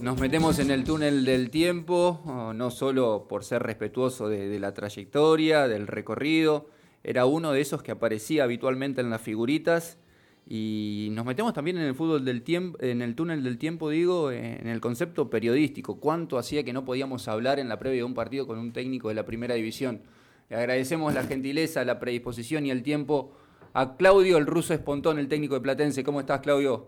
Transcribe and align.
Nos 0.00 0.18
metemos 0.18 0.58
en 0.58 0.70
el 0.70 0.82
túnel 0.84 1.26
del 1.26 1.50
tiempo, 1.50 2.22
oh, 2.24 2.54
no 2.54 2.70
solo 2.70 3.26
por 3.28 3.44
ser 3.44 3.62
respetuoso 3.62 4.30
de, 4.30 4.58
la 4.58 4.72
trayectoria, 4.72 5.68
del 5.68 5.86
recorrido, 5.86 6.70
era 7.04 7.26
uno 7.26 7.52
de 7.52 7.60
esos 7.60 7.82
que 7.82 7.90
aparecía 7.90 8.44
habitualmente 8.44 9.02
en 9.02 9.10
las 9.10 9.20
figuritas. 9.20 9.98
Y 10.46 11.10
nos 11.12 11.26
metemos 11.26 11.52
también 11.52 11.76
en 11.76 11.84
el 11.84 11.94
fútbol 11.94 12.24
del 12.24 12.42
tiempo, 12.42 12.78
en 12.80 13.02
el 13.02 13.14
túnel 13.14 13.44
del 13.44 13.58
tiempo, 13.58 13.90
digo, 13.90 14.32
en 14.32 14.66
el 14.66 14.80
concepto 14.80 15.28
periodístico. 15.28 16.00
¿Cuánto 16.00 16.38
hacía 16.38 16.64
que 16.64 16.72
no 16.72 16.86
podíamos 16.86 17.28
hablar 17.28 17.58
en 17.58 17.68
la 17.68 17.78
previa 17.78 17.98
de 17.98 18.04
un 18.04 18.14
partido 18.14 18.46
con 18.46 18.58
un 18.58 18.72
técnico 18.72 19.08
de 19.08 19.14
la 19.14 19.26
primera 19.26 19.54
división? 19.54 20.00
Le 20.48 20.56
agradecemos 20.56 21.12
la 21.12 21.24
gentileza, 21.24 21.84
la 21.84 22.00
predisposición 22.00 22.64
y 22.64 22.70
el 22.70 22.82
tiempo 22.82 23.34
a 23.74 23.98
Claudio, 23.98 24.38
el 24.38 24.46
ruso 24.46 24.72
espontón, 24.72 25.18
el 25.18 25.28
técnico 25.28 25.56
de 25.56 25.60
Platense. 25.60 26.02
¿Cómo 26.02 26.20
estás, 26.20 26.40
Claudio? 26.40 26.86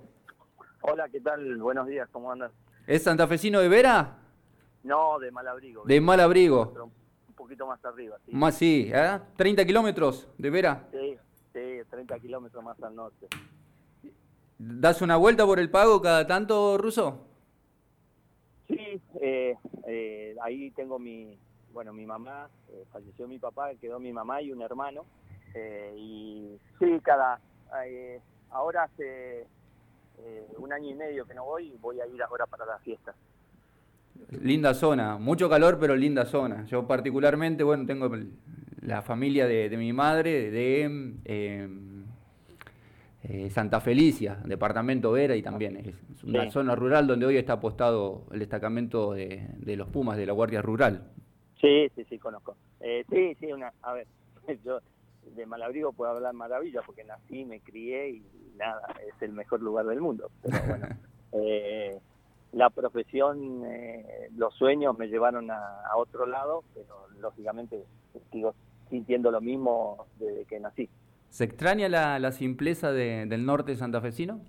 Hola, 0.81 1.11
¿qué 1.11 1.21
tal? 1.21 1.59
Buenos 1.59 1.87
días, 1.87 2.09
¿cómo 2.11 2.33
andas? 2.33 2.51
¿Es 2.87 3.05
santafesino 3.05 3.61
de 3.61 3.69
Vera? 3.69 4.19
No, 4.83 5.19
de 5.19 5.31
Malabrigo. 5.31 5.85
De 5.85 6.01
Malabrigo. 6.01 6.91
Un 7.29 7.35
poquito 7.35 7.67
más 7.67 7.85
arriba, 7.85 8.17
sí. 8.27 8.33
Más 8.33 8.55
sí, 8.57 8.91
¿eh? 8.93 9.19
¿30 9.37 9.67
kilómetros 9.67 10.29
de 10.37 10.51
Vera? 10.51 10.89
Sí, 10.91 11.17
sí, 11.53 11.81
30 11.89 12.19
kilómetros 12.19 12.65
más 12.65 12.83
al 12.83 12.95
norte. 12.95 13.29
¿Das 14.59 15.03
una 15.03 15.17
vuelta 15.17 15.45
por 15.45 15.59
el 15.59 15.71
pago 15.71 16.01
cada 16.01 16.27
tanto, 16.27 16.79
Ruso? 16.79 17.27
Sí, 18.69 19.01
eh, 19.21 19.57
eh, 19.87 20.37
ahí 20.43 20.71
tengo 20.73 20.99
mi, 20.99 21.39
bueno, 21.73 21.93
mi 21.93 22.07
mamá, 22.07 22.49
eh, 22.71 22.85
falleció 22.93 23.29
mi 23.29 23.39
papá, 23.39 23.75
quedó 23.81 23.99
mi 24.01 24.13
mamá 24.13 24.43
y 24.43 24.53
un 24.53 24.63
hermano. 24.63 25.05
y 25.97 26.59
sí, 26.79 27.01
cada, 27.03 27.41
ahora 28.51 28.85
hace 28.85 29.47
eh, 30.25 30.47
un 30.59 30.73
año 30.73 30.91
y 30.91 30.95
medio 30.95 31.27
que 31.27 31.35
no 31.35 31.45
voy 31.45 31.77
voy 31.81 32.01
a 32.01 32.07
ir 32.07 32.23
ahora 32.23 32.47
para 32.47 32.65
las 32.65 32.81
fiestas. 32.83 33.15
Linda 34.31 34.75
zona, 34.75 35.19
mucho 35.19 35.49
calor 35.49 35.79
pero 35.79 35.97
linda 35.97 36.25
zona. 36.25 36.65
Yo 36.67 36.87
particularmente, 36.87 37.65
bueno, 37.65 37.87
tengo 37.87 38.11
la 38.83 39.03
familia 39.03 39.47
de, 39.47 39.75
mi 39.77 39.93
madre 39.93 40.51
de 40.51 40.83
em, 40.83 42.05
eh, 43.25 43.51
Santa 43.51 43.81
Felicia, 43.81 44.39
departamento 44.45 45.13
Vera 45.13 45.37
y 45.37 45.43
también 45.43 45.77
es 45.77 46.25
una 46.25 46.51
zona 46.51 46.75
rural 46.75 47.07
donde 47.07 47.27
hoy 47.27 47.37
está 47.37 47.55
apostado 47.55 48.27
el 48.33 48.41
destacamento 48.41 49.13
de, 49.13 49.77
los 49.77 49.89
Pumas 49.89 50.17
de 50.17 50.27
la 50.27 50.33
Guardia 50.33 50.63
Rural. 50.63 51.11
Sí, 51.61 51.89
sí, 51.95 52.05
sí, 52.09 52.19
conozco. 52.19 52.57
Eh, 52.81 53.05
sí, 53.09 53.37
sí, 53.39 53.53
una, 53.53 53.73
a 53.83 53.93
ver, 53.93 54.07
yo 54.65 54.81
de 55.37 55.47
Malabrigo 55.47 55.93
puedo 55.93 56.11
hablar 56.11 56.35
maravilla 56.35 56.83
porque 56.85 57.05
nací, 57.05 57.45
me 57.45 57.61
crié 57.61 58.11
y 58.11 58.23
nada, 58.57 58.83
es 59.07 59.21
el 59.23 59.33
mejor 59.33 59.61
lugar 59.61 59.87
del 59.87 60.01
mundo. 60.01 60.31
Pero 60.43 60.59
bueno, 60.69 60.87
eh, 61.33 61.99
la 62.53 62.71
profesión, 62.71 63.65
eh, 63.65 64.29
los 64.37 64.55
sueños 64.55 64.97
me 64.99 65.09
llevaron 65.09 65.51
a, 65.51 65.83
otro 65.97 66.27
lado, 66.27 66.65
pero 66.75 67.09
lógicamente 67.21 67.85
sigo 68.31 68.55
sintiendo 68.91 69.31
lo 69.31 69.41
mismo 69.41 70.07
desde 70.19 70.45
que 70.45 70.61
nací. 70.61 70.89
¿Se 71.31 71.45
extraña 71.45 71.89
la, 71.89 72.33
simpleza 72.33 72.93
del 72.93 73.47
norte 73.47 73.75
santafesino? 73.75 74.41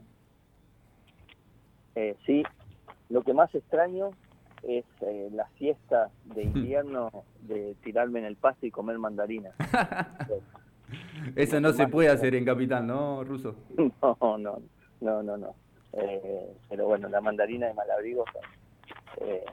Eh, 1.95 2.15
sí, 2.25 2.43
lo 3.09 3.21
que 3.21 3.33
más 3.33 3.53
extraño 3.55 4.11
es 4.63 4.85
eh, 5.01 5.29
la 5.31 5.47
siesta 5.57 6.09
de 6.25 6.43
invierno 6.43 7.09
de 7.41 7.75
tirarme 7.83 8.19
en 8.19 8.25
el 8.25 8.35
pasto 8.35 8.65
y 8.65 8.71
comer 8.71 8.99
mandarinas. 8.99 9.53
Eso 11.35 11.59
no 11.59 11.73
se 11.73 11.87
puede 11.87 12.09
hacer 12.09 12.35
en 12.35 12.45
Capital, 12.45 12.85
¿no, 12.85 13.23
Ruso? 13.23 13.55
No, 14.01 14.37
no, 14.37 14.61
no, 15.01 15.23
no, 15.23 15.37
no. 15.37 15.55
Eh, 15.93 16.55
pero 16.69 16.87
bueno, 16.87 17.07
la 17.09 17.21
mandarina 17.21 17.67
de 17.67 17.73
Malabrigo 17.73 18.25
eh, 19.21 19.43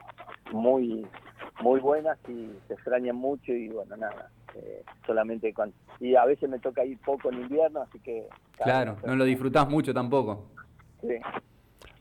muy, 0.52 1.06
muy 1.60 1.80
buenas 1.80 2.18
y 2.28 2.50
se 2.66 2.74
extrañan 2.74 3.16
mucho 3.16 3.52
y 3.52 3.68
bueno, 3.68 3.96
nada. 3.96 4.30
Eh, 4.54 4.82
solamente 5.06 5.52
cuando... 5.54 5.76
Y 6.00 6.16
a 6.16 6.24
veces 6.24 6.48
me 6.48 6.58
toca 6.58 6.84
ir 6.84 6.98
poco 6.98 7.30
en 7.30 7.42
invierno, 7.42 7.82
así 7.82 7.98
que... 8.00 8.26
Claro, 8.62 8.96
no 9.04 9.16
lo 9.16 9.24
disfrutás 9.24 9.68
mucho 9.68 9.92
tampoco. 9.92 10.46
Sí. 11.02 11.16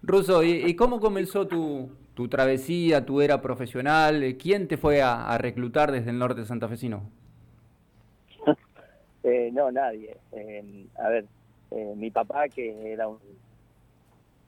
Ruso, 0.01 0.43
¿y, 0.43 0.73
cómo 0.75 0.99
comenzó 0.99 1.47
tu, 1.47 1.91
tu, 2.13 2.27
travesía, 2.29 3.05
tu 3.05 3.21
era 3.21 3.41
profesional? 3.41 4.37
¿Quién 4.39 4.67
te 4.67 4.77
fue 4.77 5.01
a, 5.01 5.29
a 5.29 5.37
reclutar 5.37 5.91
desde 5.91 6.11
el 6.11 6.17
norte 6.17 6.45
santafesino? 6.45 7.09
Eh, 9.23 9.49
no, 9.53 9.71
nadie. 9.71 10.17
Eh, 10.31 10.87
a 10.97 11.09
ver, 11.09 11.25
eh, 11.71 11.93
mi 11.95 12.11
papá, 12.11 12.47
que 12.49 12.93
era 12.93 13.07
un 13.07 13.19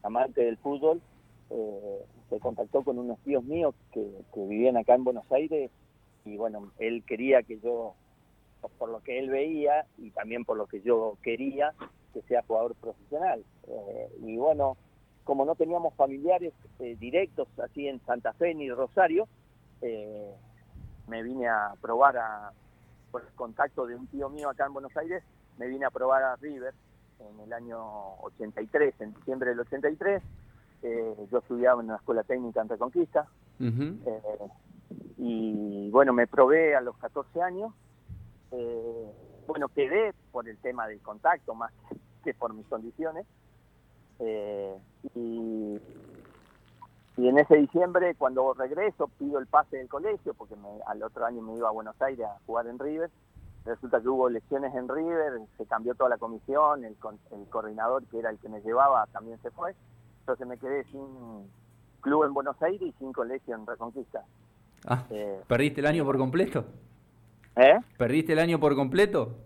amante 0.04 0.44
del 0.44 0.58
fútbol, 0.58 1.02
se 2.30 2.40
contactó 2.40 2.81
con 2.81 2.98
unos 2.98 3.20
tíos 3.20 3.44
míos 3.44 3.76
que, 3.92 4.08
vivían 4.34 4.78
acá 4.78 4.96
en 4.96 5.04
Buenos 5.04 5.30
Aires 5.34 5.70
y 6.24 6.38
bueno, 6.38 6.72
él 6.80 7.04
quería 7.06 7.44
que 7.44 7.60
yo, 7.60 7.94
por 8.78 8.90
lo 8.90 9.02
que 9.02 9.20
él 9.20 9.30
veía 9.30 9.86
y 9.98 10.12
también 10.12 10.46
por 10.46 10.56
lo 10.56 10.66
que 10.68 10.81
yo 10.81 11.18
quería, 11.22 11.74
que 12.14 12.22
sea 12.22 12.44
jugador 12.48 12.76
profesional. 12.76 13.44
y 14.24 14.38
bueno, 14.38 14.78
como 15.26 15.44
no 15.44 15.56
teníamos 15.56 15.94
familiares 15.96 16.54
directos 16.80 17.50
así 17.60 17.90
en 17.90 18.00
Santa 18.06 18.31
Fe 18.34 18.56
ni 18.56 18.72
Rosario, 18.72 19.28
me 19.81 21.24
vine 21.24 21.50
a 21.50 21.74
probar 21.81 22.18
a, 22.18 22.54
por 23.12 23.22
el 23.22 23.34
contacto 23.36 23.86
de 23.86 23.96
un 23.96 24.08
tío 24.08 24.30
mío 24.30 24.50
acá 24.50 24.66
en 24.66 24.74
Buenos 24.74 24.96
Aires, 24.98 25.24
me 25.58 25.68
vine 25.68 25.86
a 25.86 25.92
probar 25.92 26.24
a 26.24 26.36
River 26.38 26.74
en 27.20 27.40
el 27.40 27.54
año 27.54 27.80
83, 28.22 28.96
en 29.02 29.14
diciembre 29.14 29.52
del 29.52 29.60
83. 29.60 30.24
Eh, 30.84 31.28
yo 31.32 31.38
estudiaba 31.38 31.82
en 31.82 31.90
una 31.90 31.98
escuela 31.98 32.24
técnica 32.24 32.62
en 32.62 32.70
Reconquista. 32.70 33.28
Eh, 33.60 34.48
y 35.18 35.90
bueno, 35.92 36.14
me 36.14 36.26
probé 36.26 36.76
a 36.76 36.82
los 36.82 36.98
14 36.98 37.42
años. 37.42 37.74
Eh, 38.52 39.12
bueno, 39.48 39.68
quedé 39.70 40.14
por 40.32 40.50
el 40.50 40.58
tema 40.58 40.88
del 40.88 41.00
contacto 41.02 41.54
más 41.54 41.72
que, 42.24 42.34
por 42.34 42.54
mis 42.54 42.66
condiciones. 42.68 43.26
y 45.14 45.80
y 45.80 45.80
en 47.31 47.40
ese 47.40 47.56
diciembre, 47.56 48.14
cuando 48.16 48.53
regreso, 48.53 49.08
pido 49.18 49.40
el 49.40 49.47
pase 49.47 49.78
del 49.78 49.88
colegio, 49.88 50.34
porque 50.34 50.56
al 50.86 51.02
otro 51.02 51.25
año 51.25 51.42
me 51.42 51.56
iba 51.56 51.69
a 51.69 51.72
Buenos 51.72 52.00
Aires 52.02 52.25
a 52.25 52.38
jugar 52.46 52.68
en 52.68 52.78
River. 52.78 53.09
Resulta 53.64 54.02
que 54.02 54.09
hubo 54.09 54.28
elecciones 54.28 54.75
en 54.75 54.90
River, 54.90 55.40
se 55.58 55.66
cambió 55.66 55.96
toda 55.96 56.09
la 56.09 56.18
comisión, 56.18 56.84
el, 56.84 56.97
el 57.31 57.47
coordinador 57.50 58.03
que 58.08 58.19
era 58.19 58.31
el 58.31 58.40
que 58.40 58.50
me 58.50 58.59
llevaba 58.59 59.06
también 59.14 59.42
se 59.42 59.50
fue. 59.52 59.74
Entonces 60.19 60.46
me 60.46 60.58
quedé 60.58 60.84
sin 60.86 61.50
club 62.02 62.25
en 62.25 62.34
Buenos 62.34 62.62
Aires 62.62 62.81
y 62.81 62.92
sin 63.00 63.14
colegio 63.14 63.56
en 63.56 63.66
Reconquista. 63.66 64.25
Ah, 64.86 65.06
eh, 65.09 65.40
¿Perdiste 65.48 65.80
el 65.80 65.88
año 65.88 66.03
por 66.03 66.18
completo? 66.18 66.66
¿Eh? 67.56 67.80
¿Perdiste 67.98 68.34
el 68.34 68.40
año 68.40 68.59
por 68.59 68.75
completo? 68.75 69.38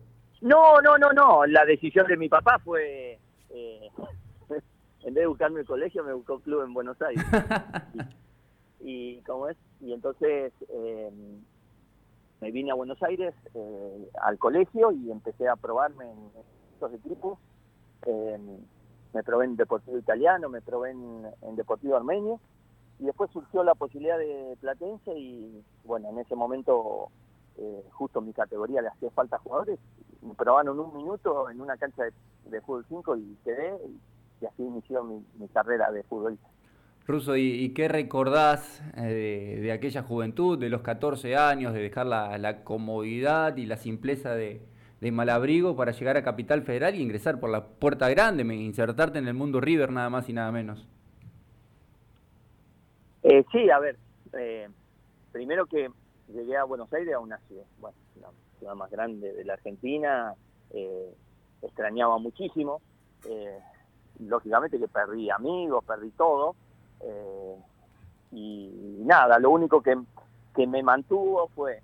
No, 0.42 0.82
no, 0.82 0.98
no, 0.98 1.12
no. 1.14 1.46
La 1.46 1.66
decisión 1.66 2.08
de 2.08 2.18
mi 2.18 2.30
papá 2.30 2.58
fue 2.64 3.20
eh, 3.52 3.90
en 5.06 5.14
vez 5.14 5.22
de 5.22 5.28
buscarme 5.28 5.60
el 5.60 5.68
colegio, 5.68 6.04
me 6.04 6.14
buscó 6.14 6.40
club 6.40 6.64
en 6.64 6.74
Buenos 6.74 7.00
Aires. 7.00 7.24
y, 8.80 9.22
cómo 9.22 9.48
es, 9.48 9.58
y 9.80 9.94
entonces 9.94 10.52
em, 10.70 11.44
me 12.42 12.52
vine 12.52 12.72
a 12.72 12.76
Buenos 12.76 13.02
Aires 13.04 13.36
eh, 13.54 14.10
al 14.24 14.40
colegio 14.40 14.92
y 14.92 15.12
empecé 15.12 15.48
a 15.48 15.56
probarme 15.56 16.06
en 16.12 16.18
estos 16.74 16.92
equipos. 16.96 17.38
Em, 18.08 18.58
me 19.14 19.24
probé 19.24 19.46
en 19.46 19.56
Deportivo 19.56 20.00
Italiano, 20.00 20.50
me 20.50 20.62
probé 20.62 20.92
en, 20.92 21.56
Deportivo 21.56 21.96
Armenio 21.96 22.40
y 23.00 23.06
después 23.06 23.30
surgió 23.30 23.64
la 23.64 23.76
posibilidad 23.76 24.18
de 24.18 24.58
Platense 24.60 25.18
y 25.18 25.64
bueno, 25.84 26.10
en 26.10 26.18
ese 26.18 26.36
momento 26.36 27.10
eh, 27.58 27.84
justo 27.92 28.22
mi 28.22 28.34
categoría 28.34 28.82
le 28.82 28.90
hacía 28.90 29.12
falta 29.12 29.38
jugadores, 29.38 29.80
me 30.22 30.34
probaron 30.34 30.80
un 30.80 30.98
minuto 30.98 31.50
en 31.50 31.62
una 31.62 31.78
cancha 31.78 32.04
de, 32.04 32.12
de 32.50 32.62
fútbol 32.62 32.86
5 32.90 33.16
y 33.18 33.38
quedé 33.44 33.78
y 33.88 34.00
así 34.44 34.64
inició 34.64 35.04
mi, 35.04 35.48
carrera 35.50 35.92
de 35.92 36.04
futbolista. 36.04 36.48
Ruso, 37.08 37.38
¿y, 37.38 37.70
qué 37.74 37.88
recordás 37.88 38.82
eh, 38.98 39.60
de, 39.62 39.72
aquella 39.72 40.02
juventud, 40.02 40.58
de 40.58 40.70
los 40.70 40.82
14 40.82 41.36
años, 41.36 41.74
de 41.74 41.82
dejar 41.82 42.08
la, 42.08 42.64
comodidad 42.64 43.58
y 43.58 43.66
la 43.66 43.78
simpleza 43.78 44.34
de, 44.34 44.62
Malabrigo 45.12 45.76
para 45.76 45.92
llegar 45.92 46.18
a 46.18 46.24
Capital 46.24 46.64
Federal 46.64 46.96
y 46.96 47.02
ingresar 47.04 47.40
por 47.40 47.52
la 47.52 47.64
puerta 47.64 48.10
grande, 48.10 48.42
insertarte 48.56 49.20
en 49.20 49.28
el 49.28 49.36
mundo 49.36 49.62
River 49.62 49.92
nada 49.92 50.10
más 50.10 50.28
y 50.30 50.34
nada 50.34 50.52
menos? 50.52 50.88
Eh, 53.22 53.46
sí, 53.52 53.70
a 53.70 53.78
ver, 53.78 53.98
eh, 54.34 54.68
primero 55.32 55.68
que 55.68 55.92
llegué 56.34 56.58
a 56.58 56.64
Buenos 56.64 56.92
Aires, 56.92 57.14
a 57.14 57.20
una 57.20 57.38
ciudad, 57.48 57.66
bueno, 57.80 57.96
la 58.20 58.30
ciudad 58.58 58.74
más 58.74 58.90
grande 58.90 59.32
de 59.32 59.46
la 59.46 59.54
Argentina, 59.54 60.34
extrañaba 61.62 62.18
muchísimo, 62.18 62.82
lógicamente 64.20 64.80
que 64.80 64.88
perdí 64.88 65.30
amigos, 65.30 65.84
perdí 65.86 66.12
todo. 66.12 66.56
Eh, 67.02 67.56
y 68.32 68.98
nada, 69.00 69.40
lo 69.40 69.52
único 69.52 69.82
que, 69.82 69.98
que 70.56 70.68
me 70.68 70.84
mantuvo 70.84 71.48
fue 71.56 71.82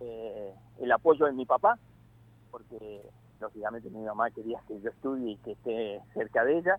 eh, 0.00 0.54
el 0.80 0.92
apoyo 0.92 1.26
de 1.26 1.32
mi 1.32 1.46
papá, 1.46 1.78
porque 2.50 3.02
lógicamente 3.40 3.90
mi 3.90 4.02
mamá 4.02 4.30
quería 4.30 4.60
que 4.66 4.80
yo 4.80 4.90
estudie 4.90 5.32
y 5.32 5.36
que 5.36 5.52
esté 5.52 6.00
cerca 6.14 6.44
de 6.44 6.58
ella. 6.58 6.78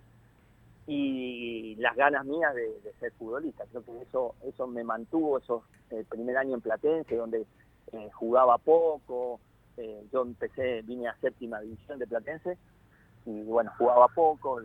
y 0.85 1.75
las 1.75 1.95
ganas 1.95 2.25
mías 2.25 2.53
de, 2.55 2.93
ser 2.99 3.11
futbolista. 3.13 3.63
Creo 3.71 3.83
que 3.85 4.01
eso 4.01 4.35
eso 4.43 4.67
me 4.67 4.83
mantuvo, 4.83 5.37
eso 5.37 5.63
el 5.89 6.05
primer 6.05 6.37
año 6.37 6.55
en 6.55 6.61
Platense, 6.61 7.15
donde 7.15 7.45
eh, 7.91 8.09
jugaba 8.13 8.57
poco, 8.57 9.39
eh, 9.77 10.05
yo 10.11 10.23
empecé, 10.23 10.81
vine 10.81 11.07
a 11.07 11.15
séptima 11.21 11.61
división 11.61 11.99
de 11.99 12.07
Platense, 12.07 12.57
y 13.25 13.43
bueno, 13.43 13.71
jugaba 13.77 14.07
poco, 14.09 14.59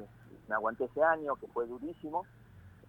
me 0.48 0.54
aguanté 0.54 0.84
ese 0.84 1.02
año, 1.02 1.36
que 1.36 1.46
fue 1.48 1.66
durísimo, 1.66 2.24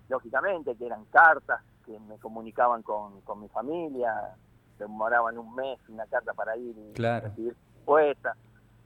lógicamente, 0.08 0.76
que 0.76 0.86
eran 0.86 1.06
cartas 1.06 1.62
que 1.86 2.00
me 2.00 2.18
comunicaban 2.18 2.82
con, 2.84 3.22
con 3.22 3.42
mi 3.42 3.50
familia, 3.50 4.36
demoraban 4.78 5.38
un 5.38 5.54
mes 5.56 5.78
una 5.90 6.06
carta 6.08 6.34
para 6.34 6.56
ir 6.58 6.76
y 6.78 6.94
recibir 7.02 7.56
respuesta. 7.76 8.36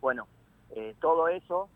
Bueno, 0.01 0.27
eh, 0.71 0.95
todo 0.99 1.27
eso 1.27 1.69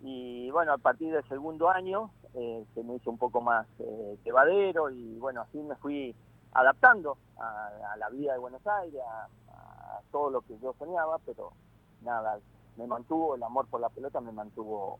y 0.00 0.50
bueno, 0.50 0.72
a 0.72 0.78
partir 0.78 1.12
del 1.12 1.26
segundo 1.28 1.70
año 1.70 2.10
eh, 2.34 2.64
se 2.74 2.82
me 2.82 2.96
hizo 2.96 3.10
un 3.10 3.18
poco 3.18 3.40
más 3.40 3.66
eh, 3.78 4.18
llevadero 4.24 4.90
y 4.90 5.18
bueno, 5.18 5.42
así 5.42 5.58
me 5.58 5.76
fui 5.76 6.14
adaptando 6.52 7.16
a, 7.38 7.96
la 7.96 8.08
vida 8.10 8.32
de 8.32 8.38
Buenos 8.38 8.66
Aires, 8.66 9.00
a, 9.06 9.28
todo 10.10 10.30
lo 10.30 10.40
que 10.40 10.58
yo 10.58 10.74
soñaba, 10.78 11.18
pero 11.24 11.52
nada, 12.02 12.38
me 12.76 12.86
mantuvo, 12.86 13.36
el 13.36 13.42
amor 13.42 13.66
por 13.68 13.80
la 13.80 13.88
pelota 13.88 14.20
me 14.20 14.32
mantuvo 14.32 14.98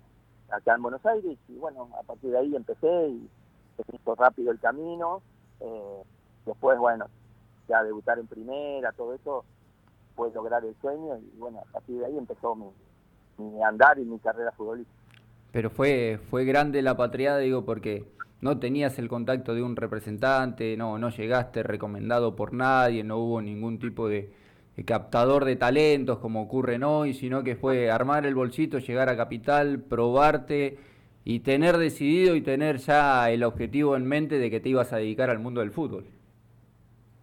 acá 0.53 0.75
en 0.75 0.83
Buenos 0.83 1.05
Aires 1.07 1.39
y 1.49 1.57
bueno, 1.57 1.89
a 1.99 2.03
partir 2.03 2.31
de 2.31 2.39
ahí 2.39 2.55
empecé 2.55 3.09
y 3.09 3.29
se 3.77 3.97
hizo 3.97 4.15
rápido 4.15 4.51
el 4.53 4.59
camino. 4.59 5.23
Eh, 5.61 6.03
después, 6.47 6.79
bueno, 6.79 7.07
ya 7.69 7.83
debutar 7.83 8.19
en 8.19 8.27
primera, 8.27 8.93
todo 8.93 9.15
eso, 9.15 9.45
fue 10.17 10.31
lograr 10.33 10.65
el 10.65 10.75
sueño 10.81 11.17
y 11.19 11.39
bueno, 11.39 11.61
a 11.61 11.73
partir 11.73 11.99
de 11.99 12.07
ahí 12.07 12.19
empezó 12.19 12.55
mi, 12.55 12.71
mi 13.39 13.63
andar 13.63 13.99
y 13.99 14.05
mi 14.05 14.19
carrera 14.19 14.53
futbolística. 14.53 14.99
Pero 15.53 15.71
fue, 15.71 16.21
fue 16.31 16.45
grande 16.45 16.83
la 16.83 16.97
patriada, 16.97 17.39
digo, 17.39 17.65
porque 17.65 18.05
no 18.41 18.59
tenías 18.59 18.99
el 18.99 19.09
contacto 19.09 19.55
de 19.55 19.63
un 19.63 19.77
representante, 19.77 20.77
no, 20.77 20.99
no 20.99 21.11
llegaste 21.11 21.63
recomendado 21.63 22.37
por 22.37 22.53
nadie, 22.53 23.05
no 23.05 23.19
hubo 23.19 23.43
ningún 23.43 23.79
tipo 23.79 24.09
de, 24.09 24.33
captador 24.85 25.45
de 25.45 25.57
talentos 25.57 26.19
como 26.19 26.43
ocurre 26.43 26.83
hoy, 26.83 27.15
sino 27.15 27.43
que 27.43 27.57
fue 27.57 27.91
armar 27.91 28.25
el 28.25 28.35
bolsito, 28.35 28.79
llegar 28.79 29.09
a 29.09 29.17
Capital, 29.17 29.81
probarte 29.81 30.79
y 31.25 31.41
tener 31.41 31.77
decidido 31.77 32.35
y 32.35 32.41
tener 32.41 32.79
ya 32.79 33.31
el 33.31 33.45
objetivo 33.45 33.97
en 33.97 34.07
mente 34.07 34.39
de 34.39 34.51
que 34.51 34.61
te 34.61 34.71
ibas 34.71 34.93
a 34.93 34.97
dedicar 34.97 35.31
al 35.31 35.39
mundo 35.39 35.61
del 35.61 35.71
fútbol. 35.71 36.07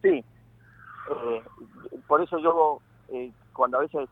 Sí, 0.03 0.23
eh, 1.09 1.41
por 2.07 2.21
eso 2.21 2.37
yo 2.39 2.79
eh, 3.09 3.31
cuando 3.53 3.77
a 3.77 3.81
veces 3.81 4.07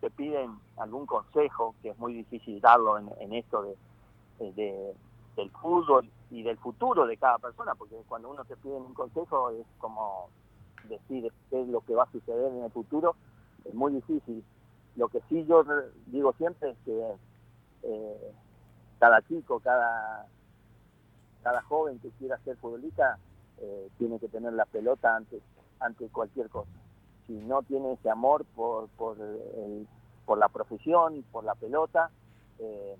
te 0.00 0.10
piden 0.10 0.50
algún 0.78 1.06
consejo, 1.06 1.74
que 1.82 1.90
es 1.90 1.98
muy 1.98 2.14
difícil 2.14 2.60
darlo 2.60 2.98
en, 2.98 3.32
esto 3.32 3.62
de, 4.38 4.94
del 5.36 5.50
fútbol 5.50 6.08
y 6.30 6.42
del 6.42 6.56
futuro 6.58 7.06
de 7.06 7.16
cada 7.16 7.38
persona, 7.38 7.74
porque 7.74 7.96
cuando 8.08 8.30
uno 8.30 8.44
te 8.44 8.56
pide 8.56 8.74
un 8.74 8.94
consejo 8.94 9.50
es 9.50 9.66
como 9.78 10.28
decir 10.84 11.32
qué 11.50 11.62
es 11.62 11.68
lo 11.68 11.80
que 11.80 11.94
va 11.94 12.04
a 12.04 12.12
suceder 12.12 12.52
en 12.52 12.64
el 12.64 12.70
futuro, 12.70 13.16
es 13.64 13.74
muy 13.74 13.92
difícil. 13.92 14.44
Lo 14.96 15.08
que 15.08 15.20
sí 15.28 15.44
yo 15.46 15.64
digo 16.06 16.32
siempre 16.34 16.70
es 16.70 16.78
que 16.84 17.14
eh, 17.82 18.32
cada 18.98 19.20
chico, 19.22 19.60
cada, 19.60 20.26
cada 21.42 21.62
joven 21.62 21.98
que 21.98 22.10
quiera 22.10 22.38
ser 22.44 22.56
futbolista, 22.56 23.18
eh, 23.58 23.88
tiene 23.98 24.18
que 24.18 24.28
tener 24.28 24.52
la 24.52 24.66
pelota 24.66 25.16
antes, 25.16 25.42
ante 25.80 26.08
cualquier 26.08 26.48
cosa 26.48 26.70
si 27.26 27.32
no 27.32 27.62
tiene 27.62 27.92
ese 27.92 28.08
amor 28.08 28.44
por, 28.54 28.88
por, 28.90 29.16
por 30.24 30.38
la 30.38 30.48
profesión, 30.48 31.24
por 31.32 31.44
la 31.44 31.54
pelota, 31.54 32.10
eh, 32.58 32.96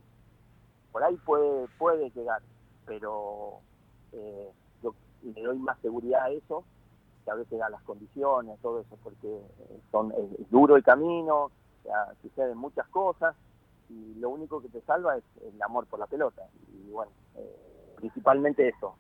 por 0.92 1.04
ahí 1.04 1.16
puede, 1.16 1.68
puede 1.78 2.10
llegar, 2.10 2.42
pero 2.86 3.60
eh, 4.12 4.50
yo 4.82 4.94
le 5.22 5.42
doy 5.42 5.58
más 5.58 5.78
seguridad 5.80 6.24
a 6.24 6.30
eso, 6.30 6.64
que 7.26 7.30
a 7.30 7.34
veces 7.34 7.60
a 7.60 7.68
las 7.68 7.82
condiciones, 7.82 8.58
todo 8.62 8.80
eso, 8.80 8.96
porque 9.04 9.42
son, 9.90 10.12
es, 10.12 10.50
duro 10.50 10.76
el 10.76 10.82
camino, 10.82 11.50
suceden 12.22 12.56
muchas 12.56 12.88
cosas, 12.88 13.36
y 13.90 14.14
lo 14.14 14.30
único 14.30 14.62
que 14.62 14.68
te 14.68 14.80
salva 14.80 15.18
es 15.18 15.24
el 15.42 15.60
amor 15.62 15.86
por 15.86 16.00
la 16.00 16.06
pelota. 16.06 16.48
Y 16.72 16.90
bueno, 16.90 17.12
eh, 17.36 17.56
principalmente 17.96 18.68
eso. 18.68 18.96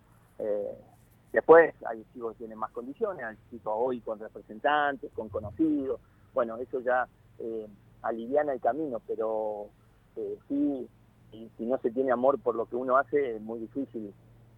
Después 1.32 1.74
hay 1.86 2.04
chicos 2.12 2.32
que 2.32 2.38
tienen 2.38 2.58
más 2.58 2.70
condiciones, 2.70 3.24
hay 3.24 3.36
chicos 3.50 3.72
hoy 3.76 4.00
con 4.00 4.18
representantes, 4.18 5.12
con 5.12 5.28
conocidos, 5.28 6.00
bueno, 6.32 6.56
eso 6.56 6.80
ya 6.80 7.06
eh, 7.38 7.66
aliviana 8.02 8.52
el 8.52 8.60
camino, 8.60 9.02
pero 9.06 9.68
eh, 10.16 10.38
sí, 10.48 10.88
si 11.30 11.66
no 11.66 11.76
se 11.78 11.90
tiene 11.90 12.12
amor 12.12 12.38
por 12.40 12.54
lo 12.54 12.66
que 12.66 12.76
uno 12.76 12.96
hace, 12.96 13.36
es 13.36 13.42
muy 13.42 13.58
difícil, 13.58 14.14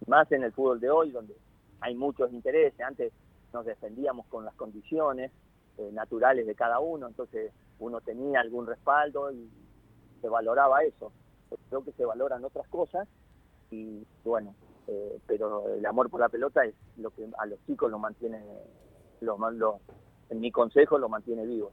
más 0.07 0.31
en 0.31 0.43
el 0.43 0.53
fútbol 0.53 0.79
de 0.79 0.89
hoy, 0.89 1.11
donde 1.11 1.35
hay 1.81 1.95
muchos 1.95 2.31
intereses, 2.31 2.79
antes 2.79 3.11
nos 3.53 3.65
defendíamos 3.65 4.25
con 4.27 4.45
las 4.45 4.55
condiciones 4.55 5.31
eh, 5.77 5.89
naturales 5.91 6.45
de 6.45 6.55
cada 6.55 6.79
uno, 6.79 7.07
entonces 7.07 7.51
uno 7.79 8.01
tenía 8.01 8.41
algún 8.41 8.67
respaldo 8.67 9.31
y 9.31 9.49
se 10.21 10.29
valoraba 10.29 10.83
eso. 10.83 11.11
Creo 11.69 11.83
que 11.83 11.91
se 11.93 12.05
valoran 12.05 12.43
otras 12.43 12.67
cosas 12.67 13.07
y 13.71 14.05
bueno, 14.23 14.53
eh, 14.87 15.19
pero 15.27 15.73
el 15.73 15.85
amor 15.85 16.09
por 16.09 16.19
la 16.19 16.29
pelota 16.29 16.65
es 16.65 16.75
lo 16.97 17.11
que 17.11 17.27
a 17.37 17.45
los 17.45 17.59
chicos 17.65 17.89
lo 17.89 17.99
mantiene, 17.99 18.43
lo, 19.21 19.37
lo, 19.51 19.79
en 20.29 20.39
mi 20.39 20.51
consejo 20.51 20.97
lo 20.97 21.09
mantiene 21.09 21.45
vivo. 21.45 21.71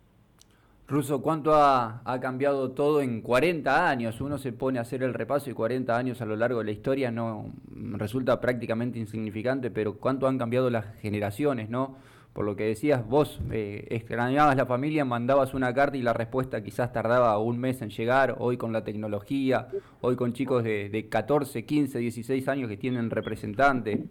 Ruso, 0.89 1.21
¿cuánto 1.21 1.53
ha, 1.55 2.01
cambiado 2.21 2.71
todo 2.71 3.01
en 3.01 3.21
40 3.21 3.89
años? 3.89 4.21
Uno 4.21 4.39
se 4.39 4.53
pone 4.53 4.79
a 4.79 4.83
hacer 4.83 5.03
el 5.03 5.15
repaso 5.15 5.51
y 5.51 5.53
40 5.53 5.97
años 5.97 6.21
a 6.21 6.27
lo 6.27 6.37
largo 6.37 6.61
de 6.61 6.67
la 6.67 6.71
historia 6.71 7.11
no 7.11 7.51
resulta 7.75 8.41
prácticamente 8.41 8.99
insignificante, 8.99 9.71
pero 9.71 9.99
¿cuánto 9.99 10.29
han 10.29 10.39
cambiado 10.39 10.71
las 10.71 10.87
generaciones, 11.01 11.69
no? 11.69 11.97
por 12.37 12.45
lo 12.45 12.55
que 12.55 12.65
decías, 12.65 13.09
vos 13.09 13.41
eh, 13.51 13.87
extrañabas 13.89 14.59
la 14.59 14.67
familia, 14.67 15.07
mandabas 15.07 15.55
una 15.55 15.73
carta 15.73 15.97
y 15.97 16.03
la 16.03 16.13
respuesta 16.13 16.63
quizás 16.63 16.93
tardaba 16.93 17.39
un 17.39 17.59
mes 17.59 17.81
en 17.81 17.89
llegar, 17.89 18.37
hoy 18.39 18.59
con 18.59 18.75
la 18.75 18.85
tecnología, 18.85 19.69
hoy 20.03 20.17
con 20.17 20.35
chicos 20.35 20.63
de, 20.63 20.91
de 20.91 21.09
14, 21.09 21.65
15, 21.65 21.99
16 21.99 22.47
años 22.49 22.69
que 22.69 22.77
tienen 22.77 23.09
representante. 23.09 24.05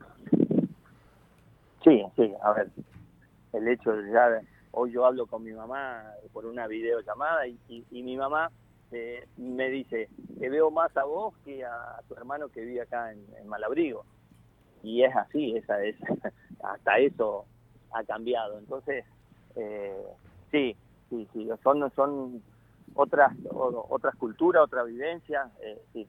Sí, 1.83 2.03
sí, 2.15 2.33
a 2.43 2.53
ver, 2.53 2.69
el 3.53 3.67
hecho 3.67 3.91
de 3.91 4.11
ya, 4.11 4.41
hoy 4.75 4.91
yo 4.91 5.05
hablo 5.05 5.25
con 5.25 5.43
mi 5.43 5.53
mamá 5.53 6.03
por 6.33 6.45
una 6.45 6.67
videollamada 6.67 7.47
y, 7.47 7.57
y, 7.69 8.03
mi 8.03 8.17
mamá 8.17 8.51
eh, 8.91 9.25
me 9.37 9.69
dice, 9.69 10.09
te 10.39 10.49
veo 10.49 10.69
más 10.69 10.95
a 10.97 11.05
vos 11.05 11.33
que 11.45 11.63
a 11.63 12.01
tu 12.07 12.15
hermano 12.15 12.49
que 12.49 12.61
vive 12.61 12.81
acá 12.81 13.11
en, 13.11 13.47
Malabrigo. 13.47 14.05
Y 14.83 15.03
es 15.03 15.15
así, 15.15 15.55
esa 15.55 15.81
es, 15.83 15.95
hasta 16.63 16.97
eso 16.99 17.45
ha 17.91 18.03
cambiado. 18.03 18.59
Entonces, 18.59 19.05
eh, 19.55 20.05
sí, 20.51 20.75
sí, 21.09 21.27
sí, 21.33 21.49
son, 21.63 21.91
son 21.95 22.43
otras, 22.95 23.33
otras 23.49 24.15
culturas, 24.15 24.63
otra 24.63 24.83
vivencia. 24.83 25.49
Eh, 25.61 25.81
sí. 25.93 26.07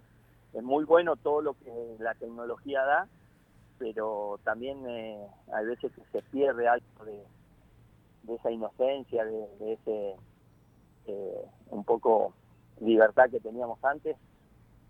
Es 0.52 0.62
muy 0.62 0.84
bueno 0.84 1.16
todo 1.16 1.42
lo 1.42 1.54
que 1.54 1.96
la 1.98 2.14
tecnología 2.14 2.82
da, 2.82 3.08
pero 3.78 4.40
también 4.42 4.88
eh, 4.88 5.26
hay 5.52 5.66
veces 5.66 5.92
que 5.92 6.02
se 6.10 6.22
pierde 6.30 6.66
algo 6.66 7.04
de, 7.04 7.22
de 8.26 8.34
esa 8.34 8.50
inocencia, 8.50 9.24
de, 9.24 9.72
ese 9.72 10.16
eh, 11.06 11.46
un 11.70 11.84
poco 11.84 12.34
libertad 12.80 13.30
que 13.30 13.40
teníamos 13.40 13.82
antes, 13.84 14.16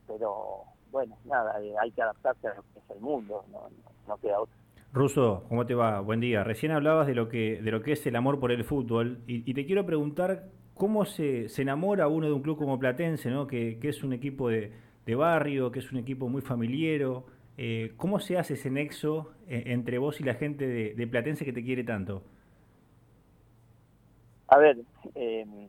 pero 0.07 0.65
bueno, 0.91 1.17
nada, 1.25 1.57
hay 1.81 1.91
que 1.93 2.03
adaptarse 2.03 2.49
a 2.49 2.55
lo 2.55 2.63
que 2.63 2.79
es 2.79 2.91
el 2.91 3.01
mundo, 3.01 3.45
no, 3.53 3.69
no 4.09 4.17
queda 4.19 4.41
otra. 4.41 4.57
Ruso, 4.97 5.45
¿cómo 5.51 5.67
te 5.67 5.75
va? 5.75 6.01
Buen 6.01 6.21
día. 6.21 6.43
Recién 6.43 6.73
hablabas 6.73 7.07
de 7.07 7.15
lo 7.15 7.29
que, 7.29 7.61
de 7.61 7.71
lo 7.71 7.83
que 7.83 7.93
es 7.93 8.07
el 8.07 8.17
amor 8.17 8.41
por 8.41 8.51
el 8.51 8.65
fútbol 8.65 9.19
y, 9.27 9.53
te 9.53 9.67
quiero 9.67 9.85
preguntar 9.85 10.49
cómo 10.73 11.05
se, 11.05 11.51
se, 11.51 11.61
enamora 11.61 12.09
uno 12.09 12.27
de 12.27 12.33
un 12.33 12.41
club 12.41 12.57
como 12.57 12.79
Platense, 12.79 13.31
¿no? 13.31 13.47
que, 13.47 13.79
es 13.83 14.03
un 14.03 14.15
equipo 14.15 14.49
de, 14.49 14.73
barrio, 15.15 15.71
que 15.71 15.81
es 15.81 15.93
un 15.93 15.99
equipo 15.99 16.31
muy 16.31 16.41
familiero. 16.41 17.27
Eh, 17.59 17.93
¿Cómo 17.99 18.21
se 18.21 18.39
hace 18.39 18.55
ese 18.55 18.71
nexo 18.71 19.33
eh, 19.49 19.65
entre 19.67 19.99
vos 19.99 20.19
y 20.21 20.25
la 20.25 20.33
gente 20.33 20.67
de, 20.67 21.07
Platense 21.07 21.45
que 21.45 21.53
te 21.53 21.63
quiere 21.63 21.85
tanto? 21.85 22.23
A 24.49 24.59
ver, 24.59 24.79
em, 25.15 25.69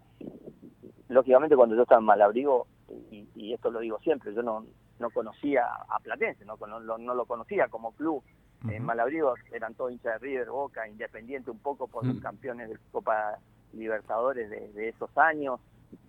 lógicamente 1.09 1.55
cuando 1.55 1.75
yo 1.75 1.83
estaba 1.83 1.99
en 1.99 2.05
Malabrigo, 2.05 2.67
y, 3.11 3.27
y, 3.35 3.53
esto 3.53 3.69
lo 3.69 3.79
digo 3.79 3.99
siempre, 3.99 4.33
yo 4.33 4.41
no, 4.43 4.65
no 4.99 5.09
conocía 5.09 5.65
a 5.89 5.99
Platense, 5.99 6.45
no, 6.45 6.57
no, 6.57 6.97
no 6.97 7.13
lo 7.13 7.25
conocía 7.25 7.67
como 7.67 7.91
club 7.93 8.23
en 8.69 8.83
Malabrigo 8.83 9.35
eran 9.53 9.75
todos 9.75 9.91
hinchas 9.91 10.19
de 10.19 10.27
River, 10.27 10.49
Boca, 10.49 10.87
Independiente 10.87 11.51
un 11.51 11.59
poco 11.59 11.87
por 11.87 12.05
los 12.05 12.15
mm. 12.15 12.21
campeones 12.21 12.69
de 12.69 12.77
Copa 12.91 13.37
Libertadores 13.73 14.49
de, 14.49 14.89
esos 14.89 15.15
años, 15.17 15.59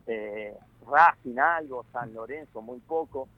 eh, 0.07 0.57
Racing 0.87 1.39
algo, 1.39 1.85
San 1.93 2.15
Lorenzo 2.15 2.63
muy 2.63 2.81
poco. 2.81 3.29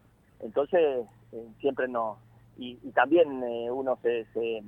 Entonces 0.41 1.07
eh, 1.33 1.49
siempre 1.61 1.89
no... 1.89 2.19
Y, 2.57 2.77
también 2.93 3.43
eh, 3.43 3.71
uno 3.71 3.99
se, 4.03 4.27
se, 4.35 4.63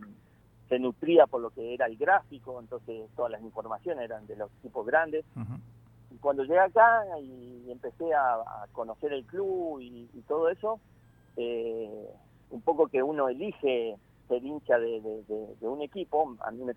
nutría 0.78 1.26
por 1.26 1.40
lo 1.40 1.50
que 1.50 1.74
era 1.74 1.86
el 1.86 1.96
gráfico, 1.96 2.60
entonces 2.60 3.08
todas 3.16 3.32
las 3.32 3.42
informaciones 3.42 4.04
eran 4.04 4.26
de 4.26 4.36
los 4.36 4.50
equipos 4.60 4.86
grandes. 4.86 5.24
Y 6.10 6.16
cuando 6.16 6.44
llegué 6.44 6.60
acá 6.60 7.04
y 7.20 7.70
empecé 7.70 8.12
a, 8.14 8.66
conocer 8.72 9.12
el 9.12 9.24
club 9.24 9.80
y, 9.80 10.06
todo 10.28 10.48
eso, 10.48 10.80
eh, 11.36 12.08
un 12.50 12.60
poco 12.62 12.86
que 12.88 13.02
uno 13.02 13.28
elige 13.28 13.96
ser 14.28 14.44
hincha 14.44 14.78
de, 14.78 15.24
un 15.60 15.82
equipo, 15.82 16.36
a 16.40 16.50
mí 16.50 16.64
me, 16.64 16.74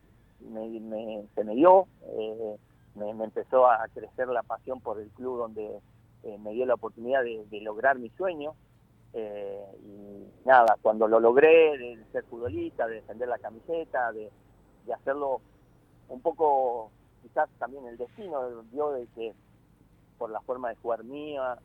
se 1.36 1.44
me 1.44 1.56
dio, 1.56 1.88
eh, 2.04 2.56
me, 2.96 3.10
empezó 3.10 3.68
a 3.68 3.88
crecer 3.94 4.28
la 4.28 4.44
pasión 4.44 4.82
por 4.82 5.00
el 5.00 5.10
club 5.10 5.38
donde 5.38 5.80
eh, 6.24 6.38
me 6.40 6.52
dio 6.54 6.66
la 6.66 6.74
oportunidad 6.74 7.24
de, 7.24 7.62
lograr 7.62 8.00
mi 8.00 8.10
sueño. 8.10 8.56
Eh, 9.18 9.66
y 9.82 10.48
nada, 10.48 10.78
cuando 10.82 11.08
lo 11.08 11.20
logré, 11.20 11.78
de 11.78 12.06
ser 12.12 12.26
futbolista, 12.26 12.86
de 12.86 12.96
defender 12.96 13.30
la 13.30 13.38
camiseta, 13.38 14.12
de, 14.12 14.30
hacerlo 14.94 15.42
un 16.10 16.22
poco, 16.22 16.92
quizás 17.24 17.50
también 17.58 17.88
el 17.88 17.98
destino 17.98 18.62
dio 18.72 18.92
de 18.92 19.08
que 19.16 19.34
por 20.18 20.30
la 20.30 20.42
forma 20.42 20.70
de 20.70 20.76
jugar 20.76 21.04
mía, 21.04 21.58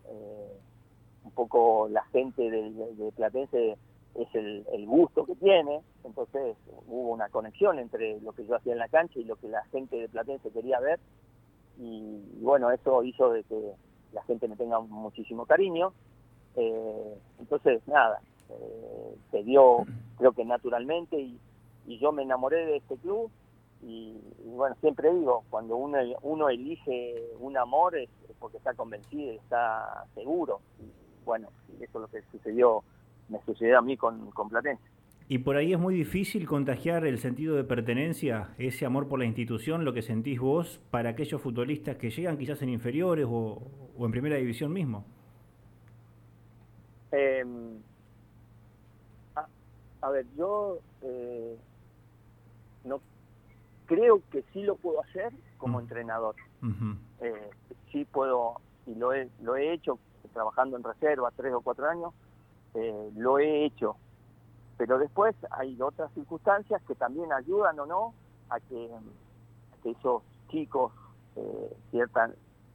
un 1.25 1.31
poco 1.33 1.89
la 1.91 2.05
gente 2.07 2.51
de 2.51 3.13
Platense 3.17 3.77
es 4.15 4.35
el, 4.35 4.87
gusto 4.87 5.25
que 5.25 5.35
tiene, 5.37 5.81
entonces 6.05 6.57
hubo 6.89 7.11
una 7.11 7.29
conexión 7.29 7.79
entre 7.79 8.21
lo 8.21 8.33
que 8.33 8.47
yo 8.47 8.57
hacía 8.57 8.73
en 8.73 8.79
la 8.79 8.89
cancha 8.89 9.19
y 9.19 9.25
lo 9.25 9.37
que 9.37 9.49
la 9.49 9.65
gente 9.67 9.97
de 9.97 10.09
Platense 10.09 10.51
quería 10.51 10.81
ver, 10.81 10.99
y, 11.79 12.21
bueno, 12.41 12.71
eso 12.71 13.03
hizo 13.03 13.31
de 13.31 13.43
que 13.45 13.73
la 14.13 14.23
gente 14.25 14.49
me 14.49 14.57
tenga 14.57 14.81
muchísimo 14.81 15.47
cariño, 15.47 15.93
eh, 16.57 17.15
entonces 17.39 17.81
nada, 17.87 18.21
eh, 18.49 19.17
se 19.31 19.43
dio 19.45 19.85
creo 20.17 20.33
que 20.33 20.45
naturalmente 20.45 21.19
y, 21.19 21.39
yo 21.99 22.13
me 22.13 22.23
enamoré 22.23 22.67
de 22.67 22.77
este 22.77 22.97
club 22.99 23.33
y, 23.83 24.17
bueno, 24.45 24.77
siempre 24.81 25.13
digo, 25.13 25.43
cuando 25.51 25.77
uno, 25.77 25.99
uno 26.23 26.49
elige 26.49 27.21
un 27.41 27.57
amor 27.57 27.97
es, 27.97 28.09
porque 28.39 28.59
está 28.59 28.75
convencido 28.75 29.33
y 29.33 29.37
está 29.37 30.05
seguro, 30.15 30.61
y 30.79 31.25
bueno, 31.25 31.49
eso 31.81 31.83
es 31.83 31.95
lo 31.95 32.07
que 32.07 32.23
sucedió 32.31 32.85
me 33.31 33.41
sucedió 33.45 33.79
a 33.79 33.83
mí 33.83 33.97
con, 33.97 34.31
con 34.33 34.49
Platense. 34.49 34.83
Y 35.29 35.39
por 35.39 35.57
ahí 35.57 35.73
es 35.73 35.79
muy 35.79 35.95
difícil 35.95 36.47
contagiar 36.47 37.07
el 37.07 37.19
sentido 37.19 37.55
de 37.55 37.63
pertenencia, 37.63 38.49
ese 38.59 38.85
amor 38.85 39.07
por 39.07 39.21
la 39.21 39.27
institución, 39.27 39.85
lo 39.85 39.93
que 39.93 40.03
sentís 40.03 40.41
vos, 40.41 40.81
para 40.91 41.11
aquellos 41.11 41.41
futbolistas 41.41 41.97
que 41.97 42.11
llegan 42.11 42.37
quizás 42.37 42.61
en 42.63 42.69
inferiores 42.71 43.27
o, 43.29 43.63
en 43.97 44.11
primera 44.11 44.37
división 44.37 44.73
mismo. 44.73 45.07
Em, 47.13 47.81
a, 50.03 50.11
ver, 50.11 50.27
yo 50.37 50.79
eh, 51.03 51.59
no 52.85 53.01
creo 53.87 54.23
que 54.31 54.45
sí 54.53 54.63
lo 54.63 54.77
puedo 54.77 55.01
hacer 55.03 55.33
como 55.59 55.81
entrenador. 55.81 56.37
Eh, 57.21 57.51
sí 57.91 58.05
puedo, 58.05 58.61
y 58.87 58.95
lo 58.95 59.13
he, 59.13 59.29
lo 59.43 59.57
he 59.57 59.73
hecho 59.73 59.99
trabajando 60.33 60.77
en 60.77 60.85
reserva 60.85 61.33
tres 61.37 61.53
o 61.53 61.61
cuatro 61.61 61.89
años, 61.89 62.15
eh, 62.75 63.11
lo 63.17 63.39
he 63.39 63.65
hecho. 63.65 63.97
Pero 64.77 64.99
después 64.99 65.35
hay 65.51 65.81
otras 65.81 66.13
circunstancias 66.15 66.81
que 66.87 66.95
también 66.95 67.33
ayudan 67.33 67.79
o 67.81 67.87
no 67.87 68.15
a 68.49 68.61
que, 68.61 68.91
esos 69.85 70.23
chicos 70.49 70.93
eh, 71.37 71.77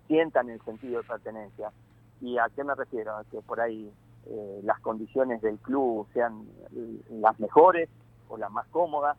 sientan 0.08 0.50
el 0.50 0.62
sentido 0.62 1.02
de 1.02 1.08
pertenencia. 1.08 1.72
¿Y 2.22 2.38
a 2.38 2.50
qué 2.56 2.64
me 2.64 2.74
refiero? 2.74 3.16
A 3.16 3.24
que 3.26 3.42
por 3.42 3.60
ahí 3.60 3.92
eh, 4.28 4.62
las 4.64 4.80
condiciones 4.80 5.42
del 5.42 5.58
club 5.60 6.08
sean 6.14 6.48
las 7.10 7.40
mejores 7.40 7.90
o 8.30 8.38
las 8.38 8.52
más 8.52 8.68
cómodas, 8.68 9.18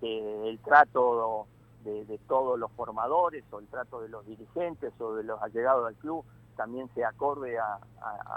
que 0.00 0.48
el 0.48 0.58
trato 0.58 1.46
de, 1.84 2.18
todos 2.28 2.58
los 2.58 2.70
formadores 2.72 3.44
o 3.52 3.58
el 3.58 3.66
trato 3.68 4.00
de 4.00 4.08
los 4.08 4.26
dirigentes 4.26 4.92
o 5.00 5.14
de 5.14 5.24
los 5.24 5.42
allegados 5.42 5.86
al 5.86 5.94
club 5.94 6.24
también 6.56 6.88
se 6.94 7.04
acorde 7.04 7.58
a, 7.58 7.78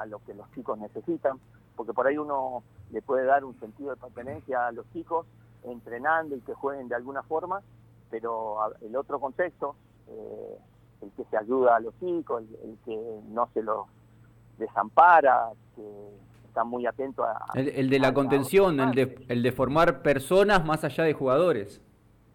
lo 0.08 0.20
que 0.20 0.34
los 0.34 0.50
chicos 0.52 0.78
necesitan, 0.78 1.40
porque 1.76 1.94
por 1.94 2.08
ahí 2.08 2.18
uno 2.18 2.64
le 2.92 3.02
puede 3.02 3.26
dar 3.26 3.44
un 3.44 3.60
sentido 3.60 3.90
de 3.92 3.98
pertenencia 3.98 4.68
a 4.68 4.72
los 4.72 4.90
chicos 4.94 5.26
entrenando 5.64 6.36
y 6.36 6.42
que 6.42 6.54
jueguen 6.54 6.88
de 6.88 6.96
alguna 6.96 7.24
forma, 7.24 7.62
pero 8.10 8.58
el 8.82 8.96
otro 8.96 9.20
contexto, 9.20 9.76
eh, 10.08 10.58
el 11.02 11.12
que 11.12 11.26
se 11.26 11.38
ayuda 11.38 11.76
a 11.76 11.80
los 11.80 11.98
chicos, 12.00 12.44
el, 12.64 12.78
que 12.86 13.22
no 13.28 13.50
se 13.54 13.64
los 13.64 13.88
desampara, 14.58 15.50
que 15.76 15.82
está 16.48 16.64
muy 16.64 16.86
atento 16.86 17.24
a... 17.24 17.46
El, 17.56 17.90
de 17.90 18.00
la 18.00 18.14
contención, 18.14 18.80
el 18.80 18.92
de, 18.92 19.26
el 19.28 19.44
de 19.44 19.52
formar 19.52 20.02
personas 20.02 20.66
más 20.66 20.84
allá 20.84 21.04
de 21.04 21.14
jugadores. 21.14 21.82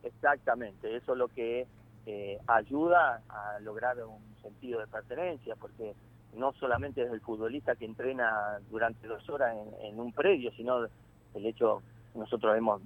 Exactamente, 0.03 0.97
eso 0.97 1.13
es 1.13 1.19
lo 1.19 1.29
que 1.29 1.67
eh, 2.07 2.39
ayuda 2.47 3.23
a 3.29 3.61
lograr 3.61 3.97
un 4.05 4.21
sentido 4.43 4.81
de 4.81 4.87
pertenencia, 4.87 5.55
porque 5.57 5.95
no 6.35 6.53
solamente 6.55 7.03
es 7.03 7.13
el 7.13 7.21
futbolista 7.21 7.75
que 7.77 7.85
entrena 7.85 8.59
durante 8.71 9.07
dos 9.07 9.29
horas 9.29 9.57
en, 9.83 9.99
un 9.99 10.13
predio, 10.13 10.51
sino 10.53 10.87
el 11.35 11.47
hecho, 11.47 11.83
nosotros 12.15 12.57
hemos 12.57 12.81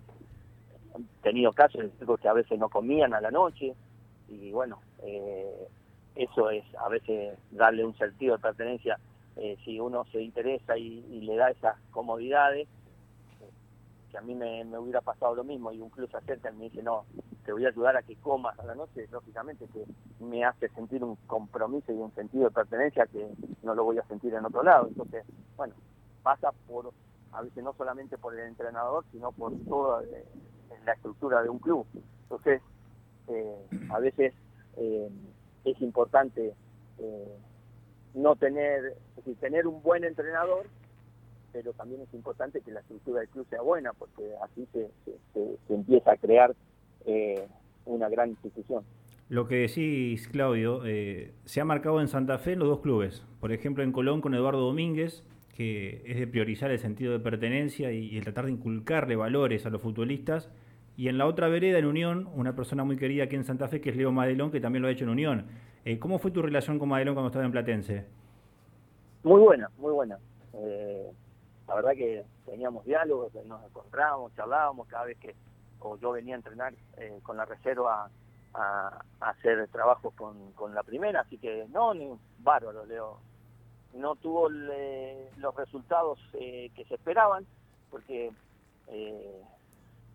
tenido 1.23 1.53
casos 1.53 1.83
de 1.83 2.17
que 2.21 2.29
a 2.29 2.33
veces 2.33 2.59
no 2.59 2.69
comían 2.69 3.14
a 3.14 3.21
la 3.21 3.31
noche, 3.31 3.75
y 4.29 4.50
bueno, 4.50 4.81
eh, 5.03 5.69
eso 6.17 6.50
es 6.50 6.64
a 6.76 6.88
veces 6.88 7.38
darle 7.50 7.85
un 7.85 7.97
sentido 7.97 8.37
de 8.37 8.43
pertenencia, 8.43 8.99
eh, 9.37 9.57
si 9.64 9.81
uno 9.81 10.05
se 10.12 10.23
interesa 10.23 10.76
y 10.76 11.21
le 11.21 11.37
da 11.37 11.50
esas 11.50 11.76
comodidades, 11.91 12.69
a 14.17 14.21
mí 14.21 14.35
me, 14.35 14.64
hubiera 14.79 15.00
pasado 15.00 15.35
lo 15.35 15.45
mismo 15.45 15.73
y 15.73 15.81
un 15.81 15.91
club 15.91 16.11
se 16.11 16.17
acerca 16.17 16.50
y 16.50 16.57
me 16.57 16.64
dice, 16.64 16.83
no, 16.83 17.05
te 17.45 17.53
voy 17.53 17.64
a 17.64 17.69
ayudar 17.69 17.97
a 17.97 18.03
que 18.03 18.17
comas 18.17 18.59
a 18.59 18.64
la 18.64 18.75
noche, 18.75 19.07
lógicamente 19.11 19.67
que 19.73 19.85
me 20.25 20.45
hace 20.45 20.69
sentir 20.71 21.03
un 21.03 21.17
compromiso 21.26 21.93
y 21.93 21.97
un 21.97 22.14
sentido 22.14 22.45
de 22.45 22.50
pertenencia 22.50 23.07
que 23.07 23.29
no 23.62 23.75
lo 23.75 23.85
voy 23.85 23.99
a 23.99 24.07
sentir 24.07 24.35
en 24.35 24.45
otro 24.45 24.62
lado. 24.62 24.88
Entonces, 24.88 25.25
bueno, 25.57 25.75
pasa 26.23 26.53
por, 26.67 26.93
a 27.33 27.43
veces 27.43 27.62
no 27.62 27.75
solamente 27.75 28.19
por 28.19 28.38
el 28.38 28.47
entrenador, 28.47 29.05
sino 29.12 29.33
por 29.33 29.53
toda 29.69 30.03
eh, 30.05 30.25
la 30.85 30.93
estructura 30.93 31.43
de 31.43 31.49
un 31.49 31.59
club. 31.59 31.87
Entonces, 32.23 32.62
eh, 33.29 33.67
a 33.91 33.99
veces 33.99 34.35
eh, 34.76 35.11
es 35.64 35.81
importante 35.81 36.55
no 38.14 38.37
tener, 38.37 38.97
es 39.26 39.37
tener 39.38 39.66
un 39.66 39.83
buen 39.83 40.04
entrenador 40.04 40.66
pero 41.54 41.73
también 41.73 42.02
es 42.02 42.12
importante 42.12 42.61
que 42.61 42.73
la 42.73 42.80
estructura 42.80 43.21
del 43.21 43.28
club 43.28 43.47
sea 43.49 43.62
buena, 43.62 43.92
porque 43.92 44.25
así 44.42 44.66
se, 44.73 44.90
empieza 45.68 46.11
a 46.11 46.16
crear 46.16 46.52
eh, 47.06 47.47
una 47.87 48.09
gran 48.09 48.30
institución. 48.30 48.83
Lo 49.28 49.47
que 49.47 49.59
decís, 49.59 50.26
Claudio, 50.28 50.85
eh, 50.85 51.33
se 51.44 51.61
ha 51.61 51.64
marcado 51.64 52.00
en 52.00 52.09
Santa 52.09 52.38
Fe 52.38 52.56
los 52.56 52.68
dos 52.68 52.80
clubes. 52.80 53.25
Por 53.38 53.52
ejemplo, 53.52 53.85
en 53.85 53.92
Colón 53.92 54.21
con 54.21 54.35
Eduardo 54.35 54.61
Domínguez, 54.61 55.23
que 55.56 56.02
es 56.04 56.18
de 56.18 56.26
priorizar 56.26 56.73
el 56.73 56.80
sentido 56.80 57.12
de 57.12 57.21
pertenencia 57.21 57.92
y, 57.92 58.18
el 58.18 58.25
tratar 58.25 58.47
de 58.47 58.50
inculcarle 58.50 59.14
valores 59.14 59.64
a 59.64 59.71
los 59.71 59.80
futbolistas. 59.80 60.50
Y 60.97 61.06
en 61.06 61.18
la 61.18 61.26
otra 61.26 61.47
vereda, 61.47 61.78
en 61.78 61.87
Unión, 61.87 62.28
una 62.35 62.56
persona 62.56 62.83
muy 62.83 62.97
querida 62.97 63.25
aquí 63.25 63.37
en 63.37 63.44
Santa 63.44 63.68
Fe, 63.68 63.80
que 63.80 63.90
es 63.90 63.97
Leo 63.97 64.11
Madelón, 64.11 64.50
que 64.50 64.61
también 64.61 64.83
lo 64.83 64.88
ha 64.88 64.90
hecho 64.90 65.04
en 65.04 65.11
Unión. 65.11 65.47
Eh, 65.85 65.99
¿Cómo 65.99 66.19
fue 66.19 66.31
tu 66.31 66.43
relación 66.43 66.79
con 66.79 66.88
Madelón 66.88 67.14
cuando 67.14 67.29
estaba 67.29 67.45
en 67.45 67.53
Platense? 67.53 68.07
Muy 69.23 69.41
buena, 69.41 69.71
muy 69.79 69.93
buena 69.93 70.19
la 71.67 71.75
verdad 71.75 71.93
que 71.93 72.25
teníamos 72.45 72.85
diálogos, 72.85 73.33
nos 73.47 73.64
encontrábamos, 73.64 74.35
charlábamos 74.35 74.87
cada 74.88 75.05
vez 75.07 75.19
que 75.19 75.35
o 75.81 75.99
yo 75.99 76.12
venía 76.12 76.35
a 76.35 76.38
entrenar 76.38 76.75
eh, 76.97 77.21
con 77.23 77.37
la 77.37 77.45
reserva 77.45 78.09
a, 78.55 79.03
hacer 79.21 79.69
trabajos 79.69 80.14
con, 80.14 80.75
la 80.75 80.83
primera, 80.83 81.21
así 81.21 81.37
que 81.37 81.67
no, 81.71 81.93
ni 81.93 82.09
bárbaro, 82.38 82.87
Leo. 82.87 83.19
No 83.93 84.17
tuvo 84.17 84.49
los 84.49 85.55
resultados 85.57 86.19
eh, 86.35 86.71
que 86.75 86.85
se 86.87 86.95
esperaban, 86.95 87.47
porque 87.91 88.33
eh, 88.88 89.43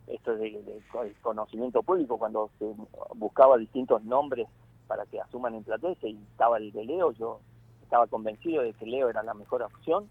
esto 0.08 0.34
es 0.34 0.40
de, 0.40 0.82
conocimiento 1.22 1.84
público, 1.84 2.18
cuando 2.18 2.50
se 2.58 2.74
buscaba 3.16 3.58
distintos 3.58 4.04
nombres 4.04 4.48
para 4.90 5.06
que 5.06 5.22
asuman 5.22 5.54
en 5.54 5.64
Platense 5.64 6.10
y 6.10 6.18
estaba 6.32 6.58
el 6.58 6.72
de 6.72 6.84
Leo, 6.84 7.12
yo 7.12 7.40
estaba 7.84 8.08
convencido 8.08 8.64
de 8.64 8.74
que 8.74 8.88
Leo 8.88 9.08
era 9.08 9.22
la 9.22 9.36
mejor 9.36 9.62
opción 9.62 10.10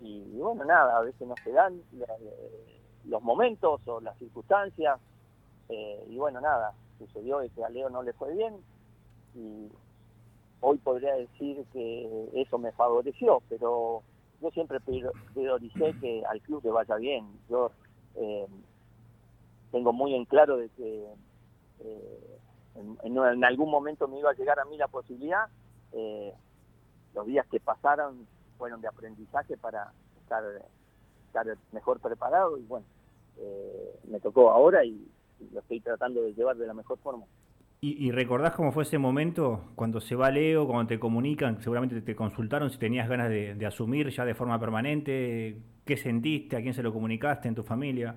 y, 0.00 0.22
bueno, 0.38 0.64
nada, 0.64 0.96
a 0.96 1.02
veces 1.02 1.28
no 1.28 1.34
se 1.44 1.52
dan 1.52 1.82
los 3.04 3.22
momentos 3.22 3.86
o 3.86 4.00
las 4.00 4.16
circunstancias, 4.18 4.98
eh, 5.68 6.04
y 6.08 6.16
bueno, 6.16 6.40
nada, 6.40 6.72
sucedió 6.98 7.40
que 7.54 7.62
a 7.62 7.68
Leo 7.68 7.90
no 7.90 8.02
le 8.02 8.14
fue 8.14 8.34
bien, 8.34 8.56
y 9.34 9.68
hoy 10.60 10.78
podría 10.78 11.14
decir 11.14 11.64
que 11.74 12.30
eso 12.34 12.58
me 12.58 12.72
favoreció, 12.72 13.42
pero 13.50 14.02
yo 14.40 14.50
siempre 14.50 14.80
prioricé 15.34 15.94
que 16.00 16.24
al 16.26 16.40
club 16.40 16.62
le 16.64 16.70
vaya 16.70 16.96
bien. 16.96 17.26
Yo 17.48 17.70
eh, 18.16 18.46
tengo 19.72 19.92
muy 19.92 20.14
en 20.14 20.24
claro 20.24 20.56
de 20.56 20.68
que 20.70 21.06
eh, 21.80 22.38
en, 23.02 23.44
algún 23.44 23.70
momento 23.70 24.08
me 24.08 24.18
iba 24.18 24.30
a 24.30 24.34
llegar 24.34 24.58
a 24.60 24.64
mí 24.64 24.76
la 24.76 24.88
posibilidad. 24.88 25.46
los 27.14 27.26
días 27.26 27.46
que 27.50 27.60
pasaron 27.60 28.26
fueron 28.58 28.80
de 28.80 28.88
aprendizaje 28.88 29.56
para 29.56 29.92
estar, 30.22 30.42
estar 31.26 31.46
mejor 31.72 32.00
preparado 32.00 32.58
y 32.58 32.62
bueno, 32.62 32.86
eh, 33.38 33.98
me 34.10 34.20
tocó 34.20 34.50
ahora 34.50 34.84
y, 34.84 35.08
lo 35.52 35.60
estoy 35.60 35.80
tratando 35.80 36.22
de 36.22 36.32
llevar 36.32 36.56
de 36.56 36.66
la 36.66 36.72
mejor 36.72 36.98
forma. 36.98 37.26
¿Y, 37.82 38.10
recordás 38.10 38.54
cómo 38.54 38.72
fue 38.72 38.82
ese 38.82 38.98
momento 38.98 39.66
cuando 39.76 40.00
se 40.00 40.16
va 40.16 40.30
Leo, 40.30 40.66
cuando 40.66 40.86
te 40.86 40.98
comunican, 40.98 41.60
seguramente 41.60 42.00
te 42.00 42.16
consultaron 42.16 42.70
si 42.70 42.78
tenías 42.78 43.08
ganas 43.08 43.28
de, 43.28 43.66
asumir 43.66 44.08
ya 44.08 44.24
de 44.24 44.34
forma 44.34 44.58
permanente? 44.58 45.58
¿Qué 45.84 45.96
sentiste? 45.96 46.56
¿A 46.56 46.62
quién 46.62 46.72
se 46.72 46.82
lo 46.82 46.92
comunicaste 46.92 47.48
en 47.48 47.54
tu 47.54 47.62
familia? 47.62 48.16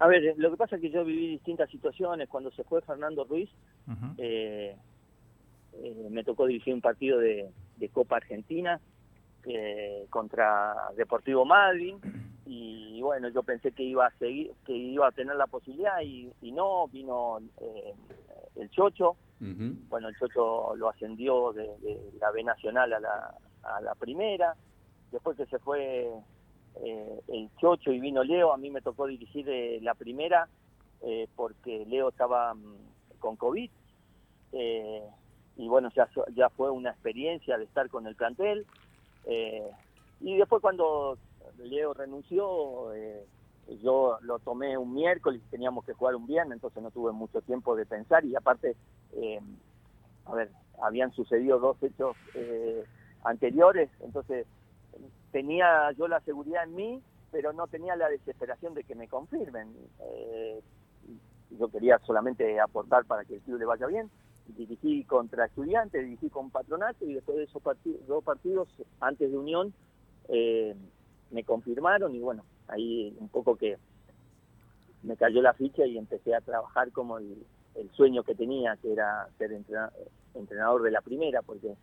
A 0.00 0.06
ver, 0.06 0.34
lo 0.36 0.50
que 0.50 0.56
pasa 0.56 0.76
es 0.76 0.82
que 0.82 0.90
yo 0.90 1.04
viví 1.04 1.28
distintas 1.28 1.70
situaciones. 1.70 2.28
Cuando 2.28 2.50
se 2.50 2.64
fue 2.64 2.82
Fernando 2.82 3.24
Ruiz, 3.24 3.50
eh, 4.18 4.76
eh, 5.72 6.08
me 6.10 6.24
tocó 6.24 6.46
dirigir 6.46 6.74
un 6.74 6.80
partido 6.80 7.18
de, 7.18 7.50
Copa 7.92 8.16
Argentina 8.16 8.80
eh, 9.44 10.06
contra 10.10 10.74
Deportivo 10.96 11.44
Madrid 11.44 11.94
y 12.46 13.00
bueno, 13.00 13.28
yo 13.28 13.42
pensé 13.44 13.72
que 13.72 13.84
iba 13.84 14.06
a 14.06 14.18
seguir, 14.18 14.52
que 14.66 14.72
iba 14.72 15.06
a 15.06 15.12
tener 15.12 15.36
la 15.36 15.46
posibilidad 15.46 16.00
y, 16.02 16.32
no, 16.52 16.88
vino 16.88 17.38
el 18.56 18.70
Chocho. 18.70 19.16
Bueno, 19.40 20.08
el 20.08 20.16
Chocho 20.18 20.74
lo 20.76 20.88
ascendió 20.88 21.52
de, 21.52 21.68
la 22.20 22.30
B 22.30 22.42
Nacional 22.42 22.92
a 22.92 23.00
la, 23.00 23.34
a 23.62 23.80
la 23.80 23.94
primera. 23.94 24.54
Después 25.12 25.36
que 25.36 25.46
se 25.46 25.58
fue 25.58 26.10
eh, 26.84 27.20
el 27.28 27.50
Chocho 27.56 27.90
y 27.90 28.00
vino 28.00 28.22
Leo, 28.22 28.52
a 28.52 28.56
mí 28.56 28.70
me 28.70 28.80
tocó 28.80 29.06
dirigir 29.06 29.48
eh, 29.48 29.80
la 29.82 29.94
primera 29.94 30.48
eh, 31.02 31.28
porque 31.34 31.84
Leo 31.86 32.10
estaba 32.10 32.54
mm, 32.54 32.76
con 33.18 33.36
COVID. 33.36 33.70
y 35.56 35.68
bueno, 35.68 35.90
ya, 35.94 36.08
ya 36.34 36.48
fue 36.50 36.70
una 36.70 36.90
experiencia 36.90 37.58
de 37.58 37.64
estar 37.64 37.88
con 37.88 38.06
el 38.06 38.14
plantel. 38.14 38.64
y 40.20 40.36
después 40.36 40.62
cuando 40.62 41.18
Leo 41.58 41.94
renunció, 41.94 42.92
yo 43.82 44.18
lo 44.22 44.38
tomé 44.38 44.78
un 44.78 44.94
miércoles, 44.94 45.42
teníamos 45.50 45.84
que 45.84 45.94
jugar 45.94 46.14
un 46.14 46.26
viernes, 46.26 46.56
entonces 46.56 46.82
no 46.82 46.90
tuve 46.90 47.12
mucho 47.12 47.40
tiempo 47.42 47.74
de 47.74 47.86
pensar 47.86 48.24
y 48.24 48.36
aparte, 48.36 48.76
a 50.26 50.34
ver, 50.34 50.50
habían 50.80 51.12
sucedido 51.12 51.58
dos 51.58 51.82
hechos 51.82 52.16
anteriores, 53.24 53.90
entonces 54.00 54.46
tenía 55.32 55.90
yo 55.92 56.08
la 56.08 56.20
seguridad 56.20 56.64
en 56.64 56.74
mí, 56.74 57.02
pero 57.30 57.52
no 57.52 57.66
tenía 57.66 57.96
la 57.96 58.08
desesperación 58.08 58.74
de 58.74 58.84
que 58.84 58.94
me 58.94 59.08
confirmen. 59.08 59.74
Eh, 60.00 60.60
yo 61.50 61.68
quería 61.68 61.98
solamente 62.00 62.60
aportar 62.60 63.04
para 63.04 63.24
que 63.24 63.36
el 63.36 63.40
club 63.40 63.58
le 63.58 63.64
vaya 63.64 63.86
bien. 63.86 64.10
Dirigí 64.46 65.04
contra 65.04 65.46
estudiantes, 65.46 66.04
dirigí 66.04 66.30
con 66.30 66.50
patronato 66.50 67.04
y 67.04 67.14
después 67.14 67.36
de 67.36 67.44
esos 67.44 67.62
dos 68.06 68.24
partidos, 68.24 68.68
antes 69.00 69.30
de 69.30 69.36
Unión, 69.36 69.74
eh, 70.28 70.74
me 71.30 71.44
confirmaron 71.44 72.14
y 72.14 72.20
bueno, 72.20 72.44
ahí 72.68 73.14
un 73.20 73.28
poco 73.28 73.56
que 73.56 73.76
me 75.02 75.16
cayó 75.16 75.42
la 75.42 75.52
ficha 75.52 75.84
y 75.86 75.98
empecé 75.98 76.34
a 76.34 76.40
trabajar 76.40 76.90
como 76.92 77.18
el, 77.18 77.44
el 77.74 77.90
sueño 77.90 78.22
que 78.22 78.34
tenía, 78.34 78.76
que 78.76 78.92
era 78.92 79.28
ser 79.36 79.52
entrenador 80.34 80.82
de 80.82 80.90
la 80.90 81.00
primera, 81.02 81.42
porque 81.42 81.76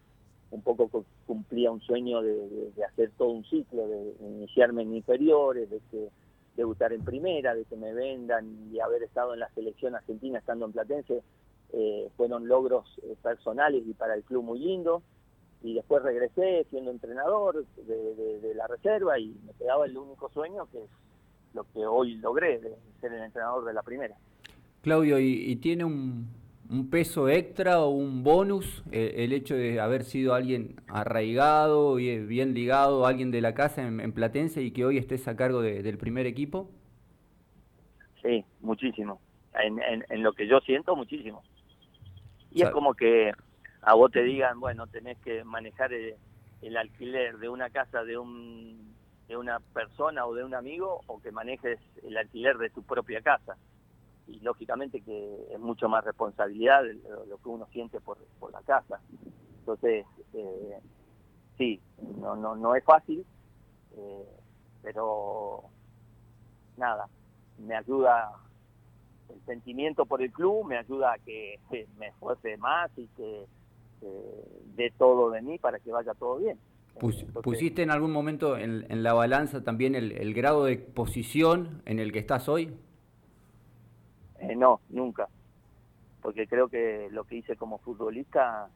un 0.51 0.61
poco 0.61 1.05
cumplía 1.25 1.71
un 1.71 1.81
sueño 1.81 2.21
de, 2.21 2.71
hacer 2.85 3.11
todo 3.17 3.29
un 3.29 3.43
ciclo, 3.45 3.87
de 3.87 4.15
iniciarme 4.21 4.83
en 4.83 4.95
inferiores, 4.95 5.69
de 5.69 5.79
que 5.91 6.09
debutar 6.55 6.93
en 6.93 7.03
primera, 7.03 7.53
de 7.53 7.65
que 7.65 7.75
me 7.75 7.93
vendan 7.93 8.69
y 8.71 8.79
haber 8.79 9.03
estado 9.03 9.33
en 9.33 9.41
la 9.41 9.49
selección 9.53 9.95
argentina 9.95 10.39
estando 10.39 10.65
en 10.65 10.71
Platense, 10.71 11.21
eh, 11.73 12.09
fueron 12.15 12.47
logros 12.47 12.85
eh, 13.03 13.15
personales 13.21 13.83
y 13.85 13.93
para 13.93 14.15
el 14.15 14.23
club 14.23 14.43
muy 14.43 14.59
lindos. 14.59 15.03
Y 15.63 15.73
después 15.73 16.03
regresé 16.03 16.65
siendo 16.69 16.91
entrenador 16.91 17.65
de, 17.87 18.53
la 18.55 18.67
reserva 18.67 19.17
y 19.19 19.35
me 19.45 19.53
quedaba 19.53 19.85
el 19.85 19.97
único 19.97 20.29
sueño 20.29 20.67
que 20.71 20.83
es 20.83 20.89
lo 21.53 21.63
que 21.73 21.85
hoy 21.85 22.15
logré, 22.15 22.59
de 22.59 22.75
ser 23.01 23.11
el 23.13 23.23
entrenador 23.23 23.65
de 23.65 23.73
la 23.73 23.81
primera. 23.81 24.15
Claudio, 24.81 25.17
y 25.19 25.55
tiene 25.55 25.83
un, 25.83 26.27
un 26.69 26.89
peso 26.89 27.29
extra 27.29 27.79
o 27.79 27.89
un 27.89 28.23
bonus 28.23 28.83
eh, 28.91 29.15
el 29.17 29.33
hecho 29.33 29.55
de 29.55 29.79
haber 29.79 30.03
sido 30.03 30.33
alguien 30.33 30.81
arraigado, 30.87 31.95
bien, 31.95 32.27
bien 32.27 32.53
ligado, 32.53 33.05
alguien 33.05 33.31
de 33.31 33.41
la 33.41 33.53
casa 33.53 33.85
en, 33.85 34.11
Platense 34.13 34.61
y 34.61 34.71
que 34.71 34.85
hoy 34.85 34.97
estés 34.97 35.27
a 35.27 35.35
cargo 35.35 35.61
del 35.61 35.97
primer 35.97 36.25
equipo? 36.25 36.69
Sí, 38.21 38.43
muchísimo. 38.61 39.19
En, 39.53 39.79
en, 40.09 40.23
lo 40.23 40.33
que 40.33 40.47
yo 40.47 40.59
siento, 40.59 40.95
muchísimo. 40.95 41.43
Y 42.51 42.63
es 42.63 42.69
como 42.71 42.93
que 42.93 43.31
a 43.81 43.93
vos 43.93 44.11
te 44.11 44.23
digan, 44.23 44.59
bueno, 44.59 44.87
tenés 44.87 45.17
que 45.19 45.43
manejar 45.43 45.93
el, 45.93 46.15
el 46.61 46.77
alquiler 46.77 47.37
de 47.37 47.49
una 47.49 47.69
casa 47.69 48.03
de 48.03 48.17
un 48.17 48.95
de 49.27 49.37
una 49.37 49.59
persona 49.73 50.25
o 50.27 50.35
de 50.35 50.43
un 50.43 50.53
amigo 50.53 51.01
o 51.07 51.19
que 51.19 51.31
manejes 51.31 51.79
el 52.03 52.15
alquiler 52.15 52.57
de 52.57 52.69
tu 52.69 52.83
propia 52.83 53.21
casa 53.21 53.57
y 54.27 54.39
lógicamente 54.39 55.01
que 55.01 55.47
es 55.51 55.59
mucho 55.59 55.87
más 55.87 56.03
responsabilidad 56.03 56.83
lo 57.27 57.37
que 57.37 57.49
uno 57.49 57.67
siente 57.71 57.99
por, 57.99 58.17
por 58.39 58.51
la 58.51 58.61
casa. 58.61 58.99
Entonces, 59.59 60.05
eh, 60.33 60.79
sí, 61.57 61.81
no, 62.19 62.35
no, 62.35 62.55
no 62.55 62.75
es 62.75 62.83
fácil, 62.83 63.25
eh, 63.97 64.25
pero 64.81 65.63
nada, 66.77 67.07
me 67.59 67.75
ayuda 67.75 68.31
el 69.29 69.41
sentimiento 69.45 70.05
por 70.05 70.21
el 70.21 70.31
club, 70.31 70.65
me 70.65 70.77
ayuda 70.77 71.13
a 71.13 71.17
que 71.19 71.59
me 71.97 72.07
esfuerce 72.07 72.57
más 72.57 72.91
y 72.97 73.07
que 73.17 73.45
dé 74.75 74.93
todo 74.99 75.31
de 75.31 75.41
mí 75.41 75.57
para 75.57 75.79
que 75.79 75.91
vaya 75.91 76.13
todo 76.13 76.37
bien. 76.37 76.59
¿Pusiste 76.99 77.81
en 77.81 77.91
algún 77.91 78.11
momento 78.11 78.57
en, 78.57 78.85
en 78.89 79.03
la 79.03 79.13
balanza 79.13 79.63
también 79.63 79.95
el, 79.95 80.11
el 80.13 80.33
grado 80.33 80.63
de 80.65 80.77
posición 80.77 81.81
en 81.85 81.99
el 81.99 82.11
que 82.11 82.19
estás 82.19 82.47
hoy? 82.47 82.73
Eh, 84.39 84.55
no, 84.55 84.81
nunca. 84.89 85.27
Porque 86.21 86.47
creo 86.47 86.67
que 86.67 87.09
lo 87.11 87.23
que 87.23 87.35
hice 87.35 87.55
como 87.55 87.77
futbolista 87.79 88.69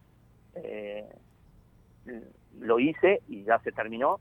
eh, 0.55 1.07
lo 2.59 2.79
hice 2.79 3.21
y 3.27 3.43
ya 3.43 3.59
se 3.59 3.71
terminó. 3.71 4.19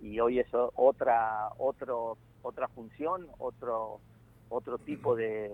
Y 0.00 0.20
hoy 0.20 0.40
es 0.40 0.48
otra, 0.52 1.48
otro, 1.58 2.18
otra 2.42 2.68
función, 2.68 3.26
otro, 3.38 4.00
otro 4.48 4.78
tipo 4.78 5.16
de, 5.16 5.52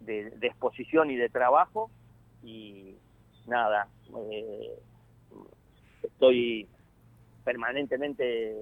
de, 0.00 0.32
exposición 0.42 1.10
y 1.10 1.16
de 1.16 1.28
trabajo. 1.28 1.90
Y 2.42 2.96
nada, 3.46 3.88
eh, 4.30 4.78
estoy 6.02 6.68
permanentemente 7.44 8.56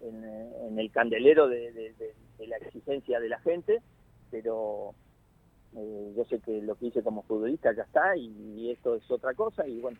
en, 0.00 0.78
el 0.78 0.90
candelero 0.90 1.48
de, 1.48 1.94
la 2.38 2.56
exigencia 2.58 3.18
de 3.18 3.28
la 3.28 3.40
gente, 3.40 3.80
pero 4.30 4.94
eh, 5.76 6.14
yo 6.16 6.24
sé 6.24 6.40
que 6.40 6.62
lo 6.62 6.74
que 6.76 6.86
hice 6.86 7.02
como 7.02 7.22
futbolista 7.22 7.70
ya 7.74 7.82
está 7.82 8.16
y, 8.16 8.70
esto 8.70 8.94
es 8.94 9.10
otra 9.10 9.34
cosa 9.34 9.66
y 9.66 9.80
bueno, 9.80 9.98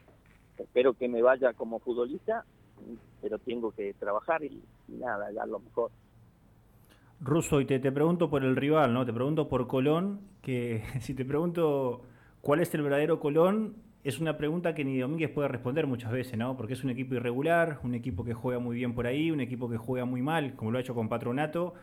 espero 0.59 0.95
que 0.95 1.07
me 1.07 1.23
vaya 1.23 1.53
como 1.53 1.79
futbolista, 1.79 2.45
pero 3.21 3.39
tengo 3.39 3.71
que 3.73 3.95
trabajar 3.95 4.43
y, 4.43 4.62
nada, 4.89 5.31
dar 5.33 5.49
lo 5.49 5.61
mejor. 5.61 5.91
Russo, 7.21 7.61
y 7.61 7.67
te, 7.67 7.79
te 7.79 7.93
pregunto 7.93 8.29
por 8.29 8.43
el 8.43 8.57
rival, 8.57 8.93
¿no? 8.93 9.05
Te 9.07 9.12
pregunto 9.12 9.49
por 9.49 9.67
Colón, 9.67 10.21
que 10.43 10.83
si 11.01 11.15
te 11.15 11.25
pregunto 11.25 12.03
cuál 12.41 12.61
es 12.61 12.75
el 12.75 12.83
verdadero 12.83 13.21
Colón, 13.21 13.77
es 14.03 14.19
una 14.19 14.39
pregunta 14.39 14.75
que 14.75 14.85
ni 14.85 14.99
Domínguez 14.99 15.31
puede 15.31 15.49
responder 15.49 15.87
muchas 15.87 16.12
veces, 16.12 16.39
¿no? 16.39 16.57
Porque 16.57 16.73
es 16.73 16.85
un 16.85 16.91
equipo 16.91 17.17
irregular, 17.17 17.81
un 17.83 17.95
equipo 17.95 18.25
que 18.25 18.35
juega 18.35 18.61
muy 18.61 18.77
bien 18.77 18.95
por 18.95 19.07
ahí, 19.07 19.31
un 19.31 19.41
equipo 19.41 19.69
que 19.69 19.77
juega 19.77 20.05
muy 20.07 20.23
mal, 20.23 20.55
como 20.55 20.71
lo 20.71 20.79
ha 20.79 20.81
hecho 20.81 20.95
con 20.95 21.09
Patronato. 21.09 21.75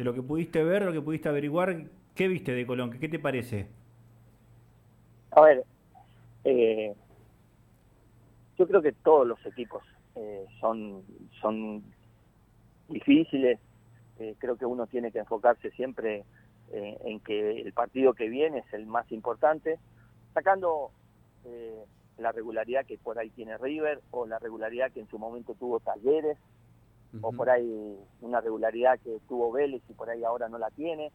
De 0.00 0.04
lo 0.04 0.14
que 0.14 0.22
pudiste 0.22 0.64
ver, 0.64 0.80
lo 0.80 0.94
que 0.94 1.02
pudiste 1.02 1.28
averiguar, 1.28 1.76
¿Qué 2.14 2.26
viste 2.26 2.52
de 2.52 2.66
Colón? 2.66 2.98
¿Qué 2.98 3.06
te 3.06 3.18
parece? 3.18 3.66
A 5.32 5.42
ver, 5.42 5.62
eh, 6.42 6.94
yo 8.58 8.66
creo 8.66 8.80
que 8.80 8.92
todos 8.92 9.26
los 9.26 9.44
equipos 9.44 9.82
eh, 10.14 10.46
son, 10.58 11.02
son 11.42 11.82
difíciles. 12.88 13.58
Eh, 14.18 14.36
creo 14.38 14.56
que 14.56 14.64
uno 14.64 14.86
tiene 14.86 15.12
que 15.12 15.18
enfocarse 15.18 15.70
siempre 15.72 16.24
en 16.70 17.20
que 17.20 17.60
el 17.60 17.74
partido 17.74 18.14
que 18.14 18.30
viene 18.30 18.60
es 18.60 18.72
el 18.72 18.86
más 18.86 19.12
importante, 19.12 19.78
sacando 20.32 20.92
la 22.16 22.32
regularidad 22.32 22.86
que 22.86 22.96
por 22.96 23.18
ahí 23.18 23.28
tiene 23.28 23.58
River 23.58 24.00
o 24.12 24.26
la 24.26 24.38
regularidad 24.38 24.92
que 24.92 25.00
en 25.00 25.08
su 25.08 25.18
momento 25.18 25.54
tuvo 25.56 25.78
Talleres 25.80 26.38
o 27.20 27.32
por 27.32 27.50
ahí 27.50 27.98
una 28.20 28.40
regularidad 28.40 28.98
que 29.00 29.18
tuvo 29.28 29.50
Vélez 29.50 29.82
y 29.88 29.94
por 29.94 30.10
ahí 30.10 30.22
ahora 30.22 30.48
no 30.48 30.58
la 30.58 30.70
tiene 30.70 31.10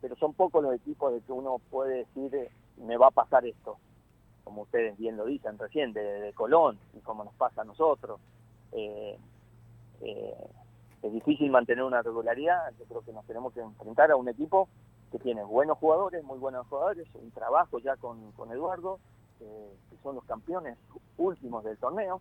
pero 0.00 0.16
son 0.16 0.34
pocos 0.34 0.62
los 0.62 0.74
equipos 0.74 1.12
de 1.12 1.20
que 1.20 1.32
uno 1.32 1.60
puede 1.70 1.98
decir 1.98 2.34
eh, 2.34 2.50
me 2.78 2.96
va 2.96 3.08
a 3.08 3.12
pasar 3.12 3.44
esto, 3.46 3.78
como 4.44 4.62
ustedes 4.62 4.96
bien 4.98 5.16
lo 5.16 5.26
dicen 5.26 5.58
recién, 5.58 5.92
de, 5.92 6.32
Colón, 6.34 6.78
y 6.94 7.00
como 7.00 7.24
nos 7.24 7.34
pasa 7.34 7.62
a 7.62 7.64
nosotros. 7.64 8.20
Eh, 8.72 9.18
eh, 10.00 10.50
es 11.02 11.12
difícil 11.12 11.50
mantener 11.50 11.84
una 11.84 12.02
regularidad, 12.02 12.72
yo 12.78 12.84
creo 12.86 13.02
que 13.02 13.12
nos 13.12 13.24
tenemos 13.26 13.52
que 13.52 13.60
enfrentar 13.60 14.10
a 14.10 14.16
un 14.16 14.28
equipo 14.28 14.68
que 15.10 15.18
tiene 15.18 15.42
buenos 15.42 15.78
jugadores, 15.78 16.22
muy 16.24 16.38
buenos 16.38 16.66
jugadores, 16.68 17.08
un 17.14 17.30
trabajo 17.30 17.78
ya 17.78 17.96
con, 17.96 18.32
con 18.32 18.50
Eduardo, 18.52 18.98
que 19.38 19.96
son 20.02 20.16
los 20.16 20.24
campeones 20.24 20.76
últimos 21.16 21.64
del 21.64 21.78
torneo, 21.78 22.20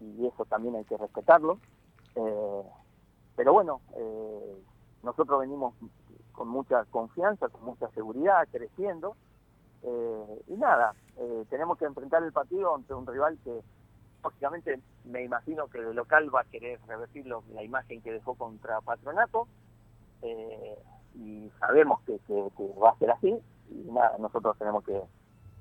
y 0.00 0.26
eso 0.26 0.44
también 0.44 0.76
hay 0.76 0.84
que 0.84 0.96
respetarlo. 0.96 1.58
Pero 2.14 3.52
bueno, 3.52 3.80
nosotros 5.02 5.40
venimos 5.40 5.74
con 6.32 6.48
mucha 6.48 6.84
confianza, 6.86 7.48
con 7.48 7.64
mucha 7.64 7.88
seguridad, 7.90 8.48
creciendo. 8.50 9.16
Eh, 9.82 10.42
y 10.48 10.54
nada, 10.54 10.94
eh, 11.16 11.44
tenemos 11.50 11.78
que 11.78 11.84
enfrentar 11.84 12.22
el 12.22 12.32
partido 12.32 12.74
ante 12.74 12.94
un 12.94 13.06
rival 13.06 13.38
que, 13.42 13.60
lógicamente 14.22 14.80
me 15.04 15.24
imagino 15.24 15.68
que 15.68 15.78
el 15.78 15.94
local 15.94 16.34
va 16.34 16.42
a 16.42 16.44
querer 16.44 16.80
revertir 16.86 17.26
la 17.26 17.62
imagen 17.62 18.00
que 18.02 18.12
dejó 18.12 18.34
contra 18.34 18.80
Patronato 18.80 19.48
eh, 20.22 20.78
y 21.14 21.50
sabemos 21.58 22.00
que, 22.02 22.18
va 22.80 22.90
a 22.90 22.98
ser 22.98 23.10
así 23.10 23.36
y 23.70 23.90
nada, 23.90 24.16
nosotros 24.18 24.56
tenemos 24.58 24.84
que 24.84 25.02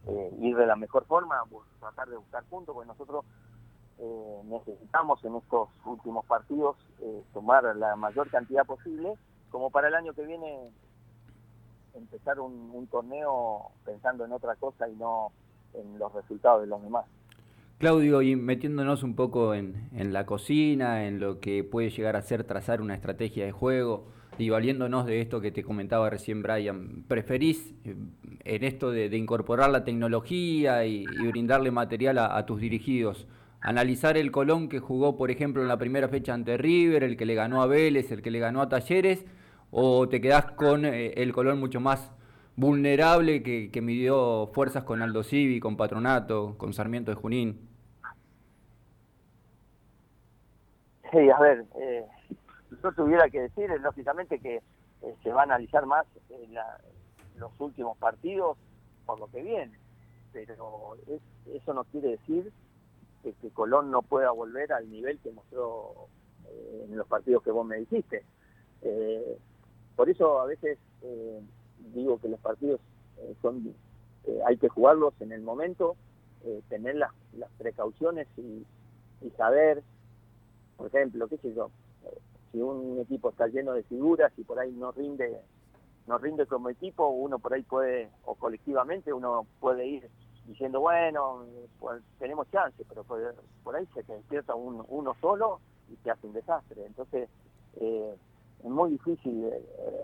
eh, 0.08 0.36
ir 0.40 0.56
de 0.56 0.66
la 0.68 0.76
mejor 0.76 1.06
forma, 1.06 1.44
tratar 1.80 2.10
de 2.10 2.18
buscar 2.18 2.44
puntos, 2.46 2.74
porque 2.74 2.88
nosotros 2.88 3.26
eh, 4.02 4.42
necesitamos 4.46 5.24
en 5.24 5.36
estos 5.36 5.70
últimos 5.86 6.26
partidos 6.26 6.76
tomar 7.34 7.64
la 7.76 7.96
mayor 7.96 8.30
cantidad 8.30 8.66
posible, 8.66 9.14
como 9.50 9.72
para 9.72 9.88
el 9.88 9.96
año 9.96 10.14
que 10.14 10.26
viene 10.26 10.70
empezar 11.94 12.40
un 12.40 12.88
torneo 12.88 13.72
pensando 13.86 14.26
en 14.26 14.32
otra 14.32 14.56
cosa 14.56 14.88
y 14.88 14.96
no 14.96 15.32
en 15.74 15.98
los 15.98 16.14
resultados 16.14 16.62
de 16.62 16.68
los 16.68 16.82
demás. 16.82 17.06
Claudio, 17.82 18.22
y 18.22 18.36
metiéndonos 18.36 19.02
un 19.02 19.16
poco 19.16 19.56
en, 19.56 19.90
la 20.14 20.28
cocina, 20.28 21.08
en 21.08 21.20
lo 21.20 21.40
que 21.40 21.64
puede 21.64 21.90
llegar 21.90 22.16
a 22.16 22.22
ser 22.22 22.44
trazar 22.44 22.80
una 22.80 22.94
estrategia 22.94 23.44
de 23.44 23.52
juego, 23.52 24.06
y 24.38 24.52
valiéndonos 24.52 25.08
de 25.08 25.20
esto 25.20 25.42
que 25.42 25.52
te 25.52 25.64
comentaba 25.64 26.08
recién 26.12 26.44
Brian, 26.44 27.04
¿preferís 27.08 27.74
eh, 27.84 27.96
en 28.44 28.64
esto 28.64 28.92
de, 28.92 29.06
incorporar 29.18 29.72
la 29.72 29.84
tecnología 29.84 30.86
y, 30.86 31.06
brindarle 31.06 31.72
material 31.72 32.20
a, 32.20 32.46
tus 32.46 32.62
dirigidos? 32.62 33.28
Analizar 33.62 34.18
el 34.18 34.32
Colón 34.32 34.70
que 34.70 34.80
jugó, 34.80 35.18
por 35.18 35.32
ejemplo, 35.32 35.62
en 35.62 35.68
la 35.68 35.78
primera 35.78 36.08
fecha 36.10 36.34
ante 36.34 36.58
River, 36.58 37.04
el 37.04 37.16
que 37.16 37.26
le 37.26 37.36
ganó 37.36 37.62
a 37.62 37.68
Vélez, 37.68 38.12
el 38.12 38.22
que 38.22 38.32
le 38.32 38.40
ganó 38.40 38.62
a 38.62 38.70
Talleres, 38.70 39.26
o 39.70 40.10
te 40.10 40.20
quedás 40.20 40.52
con 40.52 40.86
eh, 40.86 41.14
el 41.18 41.32
Colón 41.32 41.60
mucho 41.60 41.80
más 41.80 42.12
vulnerable 42.56 43.44
que, 43.44 43.72
que 43.72 43.82
midió 43.82 44.48
fuerzas 44.54 44.84
con 44.84 45.02
Aldo 45.02 45.24
Civi, 45.24 45.60
con 45.60 45.78
Patronato, 45.78 46.58
con 46.58 46.74
Sarmiento 46.74 47.12
de 47.12 47.16
Junín? 47.16 47.70
Sí, 51.12 51.30
a 51.30 51.40
ver, 51.40 51.66
eh, 51.76 52.06
yo 52.82 52.92
tuviera 52.94 53.30
que 53.30 53.42
decir, 53.42 53.70
lógicamente 53.82 54.40
que 54.40 54.58
eh, 55.02 55.16
se 55.24 55.32
va 55.32 55.42
a 55.42 55.44
analizar 55.44 55.86
más 55.86 56.06
eh, 56.30 56.48
los 57.38 57.52
últimos 57.60 57.98
partidos 57.98 58.58
por 59.06 59.20
lo 59.20 59.28
que 59.28 59.42
viene, 59.42 59.78
pero 60.32 60.96
eso 61.54 61.74
no 61.74 61.84
quiere 61.86 62.12
decir 62.12 62.52
que, 63.22 63.34
Colón 63.52 63.92
no 63.92 64.02
pueda 64.02 64.32
volver 64.32 64.74
al 64.74 64.90
nivel 64.90 65.20
que 65.20 65.32
mostró 65.32 66.08
eh, 66.48 66.88
en 66.90 66.98
los 66.98 67.08
partidos 67.08 67.44
que 67.44 67.52
vos 67.52 67.66
me 67.66 67.78
dijiste. 67.78 68.24
por 69.96 70.10
eso 70.10 70.40
a 70.40 70.46
veces 70.46 70.78
digo 71.94 72.20
que 72.20 72.30
los 72.30 72.40
partidos 72.40 72.80
son 73.42 73.74
hay 74.46 74.58
que 74.58 74.70
jugarlos 74.70 75.14
en 75.20 75.32
el 75.32 75.42
momento, 75.42 75.96
tener 76.70 76.96
las, 76.96 77.12
precauciones 77.58 78.28
y, 78.38 78.66
y 79.22 79.30
saber 79.32 79.84
por 80.82 80.88
ejemplo, 80.88 81.28
qué 81.28 81.38
sé 81.38 81.54
yo, 81.54 81.70
si 82.52 82.60
un 82.60 83.00
equipo 83.00 83.30
está 83.30 83.48
lleno 83.48 83.74
de 83.74 83.84
figuras 83.84 84.34
y 84.36 84.44
por 84.44 84.58
ahí 84.58 84.72
no 84.72 84.92
rinde 84.92 85.40
no 86.08 86.18
rinde 86.18 86.48
como 86.48 86.70
equipo, 86.70 87.08
uno 87.08 87.38
por 87.38 87.54
ahí 87.54 87.62
puede, 87.62 88.10
o 88.26 88.34
colectivamente, 88.36 89.14
uno 89.14 89.46
puede 89.60 89.86
ir 89.86 90.10
diciendo, 90.46 90.82
bueno, 90.82 91.46
pues 91.80 92.02
tenemos 92.20 92.50
chance, 92.52 92.84
pero 92.88 93.04
por, 93.04 93.76
ahí 93.76 93.88
se 93.94 94.04
despierta 94.04 94.56
uno 94.56 95.16
solo 95.22 95.60
y 95.92 95.96
se 96.04 96.12
hace 96.12 96.28
un 96.28 96.34
desastre. 96.34 96.86
Entonces, 96.86 97.30
eh, 97.76 98.16
es 98.64 98.70
muy 98.70 98.92
difícil. 98.92 99.46
Eh, 99.46 100.04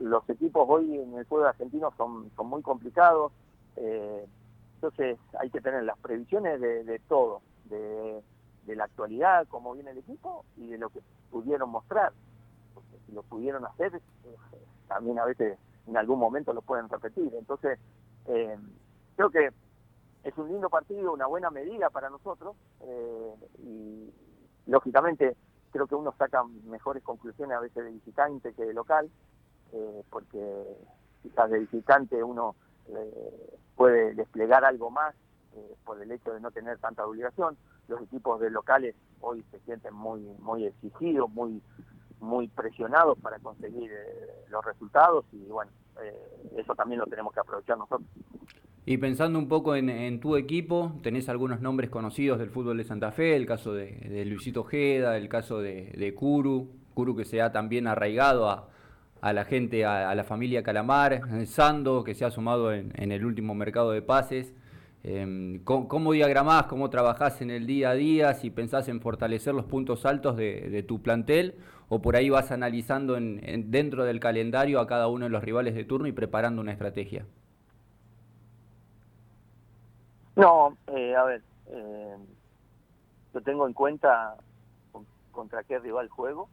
los, 0.00 0.28
equipos 0.28 0.66
hoy 0.68 0.98
en 0.98 1.14
el 1.14 1.24
fútbol 1.26 1.46
argentino 1.46 1.92
son, 1.96 2.30
son 2.36 2.48
muy 2.48 2.62
complicados. 2.62 3.32
Eh, 3.76 4.26
entonces, 4.74 5.18
hay 5.38 5.50
que 5.50 5.60
tener 5.60 5.84
las 5.84 5.98
previsiones 5.98 6.60
de, 6.60 6.84
de 6.84 6.98
todo, 7.00 7.40
de 7.64 8.22
de 8.66 8.76
la 8.76 8.84
actualidad, 8.84 9.46
cómo 9.48 9.74
viene 9.74 9.92
el 9.92 9.98
equipo 9.98 10.44
y 10.56 10.68
de 10.68 10.78
lo 10.78 10.90
que 10.90 11.00
pudieron 11.30 11.70
mostrar. 11.70 12.12
Porque 12.74 12.98
si 13.06 13.12
lo 13.12 13.22
pudieron 13.22 13.64
hacer, 13.64 13.94
eh, 13.94 14.36
también 14.88 15.18
a 15.18 15.24
veces 15.24 15.58
en 15.86 15.96
algún 15.96 16.18
momento 16.18 16.52
lo 16.52 16.62
pueden 16.62 16.88
repetir. 16.88 17.32
Entonces, 17.34 17.78
eh, 18.26 18.56
creo 19.16 19.30
que 19.30 19.50
es 20.28 20.36
un 20.38 20.48
lindo 20.48 20.68
partido, 20.68 21.12
una 21.12 21.26
buena 21.26 21.50
medida 21.50 21.90
para 21.90 22.10
nosotros 22.10 22.56
eh, 22.80 23.34
y 23.58 24.12
lógicamente 24.66 25.36
creo 25.70 25.86
que 25.86 25.94
uno 25.94 26.14
saca 26.18 26.42
mejores 26.64 27.02
conclusiones 27.02 27.56
a 27.56 27.60
veces 27.60 27.84
de 27.84 27.92
visitante 27.92 28.52
que 28.54 28.64
de 28.64 28.74
local, 28.74 29.10
porque 30.10 30.64
quizás 31.22 31.50
de 31.50 31.58
visitante 31.58 32.22
uno 32.22 32.54
puede 33.74 34.14
desplegar 34.14 34.64
algo 34.64 34.90
más 34.90 35.14
por 35.84 36.00
el 36.00 36.10
hecho 36.12 36.32
de 36.32 36.40
no 36.40 36.50
tener 36.50 36.78
tanta 36.78 37.06
obligación 37.06 37.58
los 37.88 38.02
equipos 38.02 38.40
de 38.40 38.50
locales 38.50 38.94
hoy 39.20 39.44
se 39.50 39.58
sienten 39.60 39.94
muy 39.94 40.20
muy 40.40 40.66
exigidos, 40.66 41.30
muy 41.30 41.62
muy 42.20 42.48
presionados 42.48 43.18
para 43.18 43.38
conseguir 43.38 43.90
eh, 43.92 44.44
los 44.48 44.64
resultados 44.64 45.24
y 45.32 45.44
bueno, 45.46 45.70
eh, 46.02 46.50
eso 46.56 46.74
también 46.74 47.00
lo 47.00 47.06
tenemos 47.06 47.32
que 47.32 47.40
aprovechar 47.40 47.76
nosotros. 47.76 48.08
Y 48.86 48.98
pensando 48.98 49.38
un 49.38 49.48
poco 49.48 49.74
en, 49.74 50.20
tu 50.20 50.36
equipo, 50.36 50.92
tenés 51.02 51.28
algunos 51.28 51.60
nombres 51.60 51.90
conocidos 51.90 52.38
del 52.38 52.50
fútbol 52.50 52.78
de 52.78 52.84
Santa 52.84 53.10
Fe, 53.10 53.34
el 53.34 53.44
caso 53.44 53.74
de, 53.74 54.24
Luisito 54.24 54.60
Ojeda, 54.60 55.16
el 55.16 55.28
caso 55.28 55.60
de, 55.60 55.92
de 55.96 56.14
Curu 56.14 56.70
que 57.16 57.24
se 57.24 57.42
ha 57.42 57.50
también 57.50 57.88
arraigado 57.88 58.48
a, 58.48 58.70
a 59.20 59.32
la 59.32 59.44
gente, 59.44 59.84
a, 59.84 60.14
la 60.14 60.22
familia 60.22 60.62
Calamar, 60.62 61.46
Sando 61.46 62.04
que 62.04 62.14
se 62.14 62.24
ha 62.24 62.30
sumado 62.30 62.72
en, 62.72 62.92
en 62.94 63.10
el 63.10 63.26
último 63.26 63.54
mercado 63.54 63.90
de 63.90 64.02
pases. 64.02 64.54
Eh, 65.08 65.60
¿cómo, 65.64 66.12
diagramás, 66.12 66.66
cómo 66.66 66.90
trabajás 66.90 67.40
en 67.40 67.50
el 67.50 67.66
día 67.66 67.90
a 67.90 67.94
día, 67.94 68.34
si 68.34 68.50
pensás 68.50 68.88
en 68.88 69.00
fortalecer 69.00 69.54
los 69.54 69.64
puntos 69.64 70.04
altos 70.04 70.36
de, 70.36 70.84
tu 70.86 71.00
plantel 71.00 71.54
o 71.88 72.02
por 72.02 72.16
ahí 72.16 72.28
vas 72.28 72.50
analizando 72.50 73.16
en, 73.16 73.70
dentro 73.70 74.04
del 74.04 74.18
calendario 74.18 74.80
a 74.80 74.88
cada 74.88 75.06
uno 75.06 75.26
de 75.26 75.30
los 75.30 75.44
rivales 75.44 75.76
de 75.76 75.84
turno 75.84 76.08
y 76.08 76.12
preparando 76.12 76.60
una 76.60 76.72
estrategia? 76.72 77.24
No, 80.36 80.76
eh, 80.88 81.16
a 81.16 81.24
ver, 81.24 81.42
eh, 81.68 82.16
yo 83.34 83.40
tengo 83.42 83.66
en 83.66 83.72
cuenta 83.72 84.36
contra 85.32 85.64
qué 85.64 85.78
rival 85.78 86.08
juego, 86.08 86.48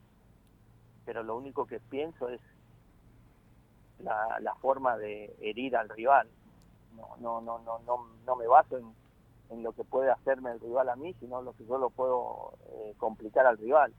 pero 1.06 1.24
lo 1.24 1.38
único 1.38 1.66
que 1.66 1.80
pienso 1.80 2.30
es 2.30 2.42
la 4.00 4.56
forma 4.56 4.98
de 4.98 5.34
herir 5.40 5.78
al 5.78 5.88
rival 5.88 6.28
no, 6.96 7.16
no, 7.20 7.42
no, 7.42 7.60
no, 7.60 7.80
no, 7.86 8.08
no 8.26 8.36
me 8.36 8.48
baso 8.48 8.78
en, 8.78 8.94
lo 9.62 9.72
que 9.74 9.84
puede 9.84 10.10
hacerme 10.10 10.52
el 10.52 10.60
rival 10.60 10.90
a 10.90 10.96
mí, 10.96 11.14
sino 11.20 11.44
lo 11.44 11.54
que 11.54 11.66
yo 11.68 11.78
lo 11.78 11.92
puedo 11.92 12.54
eh, 12.72 12.96
complicar 12.98 13.46
al 13.46 13.60
rival. 13.60 13.94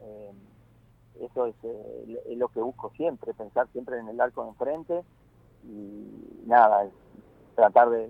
Eh, 0.00 0.32
eso 1.20 1.46
es, 1.46 1.54
eh, 1.62 2.22
es, 2.28 2.36
lo 2.36 2.48
que 2.48 2.60
busco 2.60 2.90
siempre, 2.90 3.32
pensar 3.32 3.66
siempre 3.72 3.98
en 3.98 4.08
el 4.08 4.20
arco 4.20 4.46
enfrente 4.46 5.04
y 5.64 6.42
nada, 6.44 6.86
tratar 7.58 7.90
de, 7.90 8.08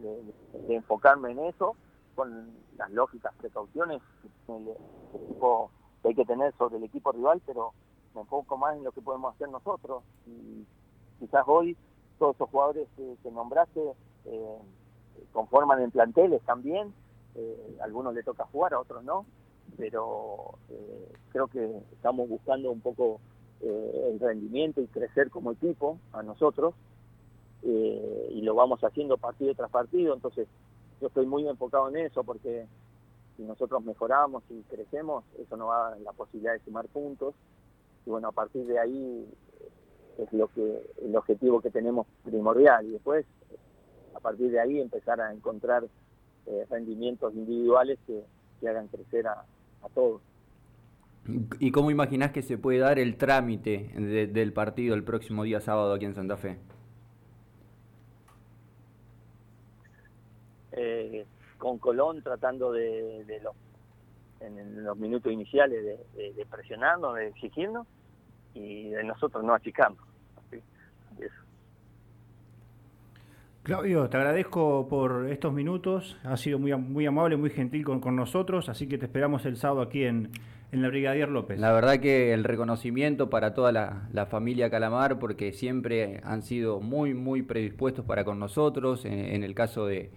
enfocarme 0.69 1.31
en 1.31 1.39
eso 1.39 1.75
con 2.15 2.51
las 2.77 2.91
lógicas 2.91 3.33
precauciones 3.39 4.03
que, 4.47 4.53
hay 6.05 6.15
que 6.15 6.27
tener 6.27 6.55
sobre 6.59 6.77
el 6.77 6.85
equipo 6.85 7.13
rival, 7.13 7.41
pero 7.47 7.73
me 8.15 8.21
enfoco 8.21 8.59
más 8.59 8.77
en 8.77 8.85
lo 8.85 8.93
que 8.93 9.01
podemos 9.01 9.35
hacer 9.35 9.49
nosotros. 9.49 10.03
Y 10.27 10.67
quizás 11.19 11.45
hoy 11.47 11.79
todos 12.19 12.37
esos 12.37 12.51
jugadores 12.51 12.89
que, 12.95 13.31
nombraste 13.31 13.81
eh, 14.27 14.59
conforman 15.33 15.81
en 15.81 15.93
planteles 15.93 16.43
también, 16.43 16.93
eh, 17.35 17.79
algunos 17.81 18.13
le 18.13 18.23
toca 18.23 18.45
jugar, 18.45 18.75
a 18.75 18.81
otros 18.81 19.03
no, 19.03 19.25
pero 19.79 20.59
eh, 20.69 21.13
creo 21.31 21.47
que 21.49 21.65
estamos 21.93 22.29
buscando 22.29 22.71
un 22.71 22.81
poco 22.81 23.19
el 23.61 24.21
rendimiento 24.21 24.81
y 24.81 24.87
crecer 24.87 25.31
como 25.31 25.51
equipo 25.51 25.99
a 26.13 26.23
nosotros, 26.23 26.75
y 27.63 28.41
lo 28.43 28.55
vamos 28.55 28.83
haciendo 28.83 29.19
partido 29.19 29.55
tras 29.55 29.71
partido, 29.71 30.15
entonces 30.15 30.47
yo 31.01 31.09
estoy 31.09 31.27
muy 31.27 31.47
enfocado 31.47 31.89
en 31.89 31.97
eso 31.97 32.25
porque 32.25 32.67
si 33.37 33.43
nosotros 33.43 33.85
mejoramos 33.85 34.43
y 34.51 34.63
crecemos, 34.63 35.25
eso 35.39 35.57
nos 35.57 35.69
va 35.69 35.87
a 35.87 35.91
dar 35.91 36.01
la 36.01 36.13
posibilidad 36.13 36.55
de 36.55 36.61
sumar 36.61 36.87
puntos, 36.89 37.35
y 38.05 38.11
bueno, 38.11 38.29
a 38.29 38.33
partir 38.33 38.67
de 38.67 38.79
ahí 38.79 39.27
es 40.19 40.33
lo 40.33 40.49
que 40.49 40.83
el 41.03 41.17
objetivo 41.17 41.61
que 41.61 41.71
tenemos 41.71 42.07
primordial 42.25 42.87
y 42.87 42.91
después 42.91 43.25
a 44.15 44.21
partir 44.21 44.51
de 44.51 44.61
ahí 44.61 44.81
empezar 44.81 45.21
a 45.21 45.33
encontrar 45.33 45.85
eh, 46.47 46.67
rendimientos 46.69 47.35
individuales 47.35 47.99
que, 48.07 48.25
hagan 48.67 48.89
crecer 48.89 49.25
a, 49.29 49.45
todos. 49.95 50.21
¿Y 51.61 51.71
cómo 51.71 51.93
imaginás 51.93 52.33
que 52.33 52.43
se 52.43 52.59
puede 52.59 52.81
dar 52.81 52.99
el 52.99 53.17
trámite 53.17 53.93
del 53.95 54.53
partido 54.53 54.97
el 54.97 55.05
próximo 55.05 55.45
día 55.45 55.61
sábado 55.61 55.95
aquí 55.95 56.07
en 56.07 56.15
Santa 56.15 56.37
Fe? 56.37 56.59
Eh, 60.73 61.27
con 61.57 61.79
Colón 61.79 62.23
tratando 62.23 62.73
de, 62.73 63.41
los 63.43 63.55
en 64.41 64.85
los 64.85 64.97
minutos 64.97 65.33
iniciales 65.33 65.85
de, 66.15 66.33
de 66.33 66.47
presionarnos, 66.47 67.17
de 67.17 67.29
exigirnos 67.29 67.87
y 68.55 68.91
de 68.91 69.03
nosotros 69.03 69.43
no 69.43 69.55
achicamos. 69.55 69.99
Claudio, 73.69 74.09
te 74.09 74.17
agradezco 74.17 74.89
por 74.89 75.29
estos 75.29 75.53
minutos, 75.53 76.17
has 76.25 76.41
sido 76.41 76.59
muy, 76.59 76.75
muy 76.75 77.05
amable, 77.05 77.37
muy 77.37 77.51
gentil 77.51 77.85
con, 77.85 78.01
con 78.01 78.17
nosotros, 78.17 78.71
así 78.71 78.89
que 78.89 78.97
te 78.97 79.05
esperamos 79.05 79.45
el 79.45 79.59
sábado 79.59 79.83
aquí 79.83 80.05
en, 80.05 80.31
en 80.73 80.81
la 80.81 80.89
Brigadier 80.89 81.29
López. 81.29 81.59
La 81.59 81.73
verdad 81.73 82.01
que 82.01 82.33
el 82.33 82.45
reconocimiento 82.45 83.29
para 83.29 83.53
toda 83.53 83.71
la, 83.73 84.27
familia 84.27 84.71
Calamar, 84.71 85.19
porque 85.19 85.53
siempre 85.53 86.23
han 86.25 86.43
sido 86.43 86.81
muy, 86.81 87.13
muy 87.13 87.43
predispuestos 87.43 88.07
para 88.07 88.25
con 88.25 88.39
nosotros, 88.39 89.05
en, 89.05 89.43
el 89.43 89.55
caso 89.55 89.85
de, 89.85 90.13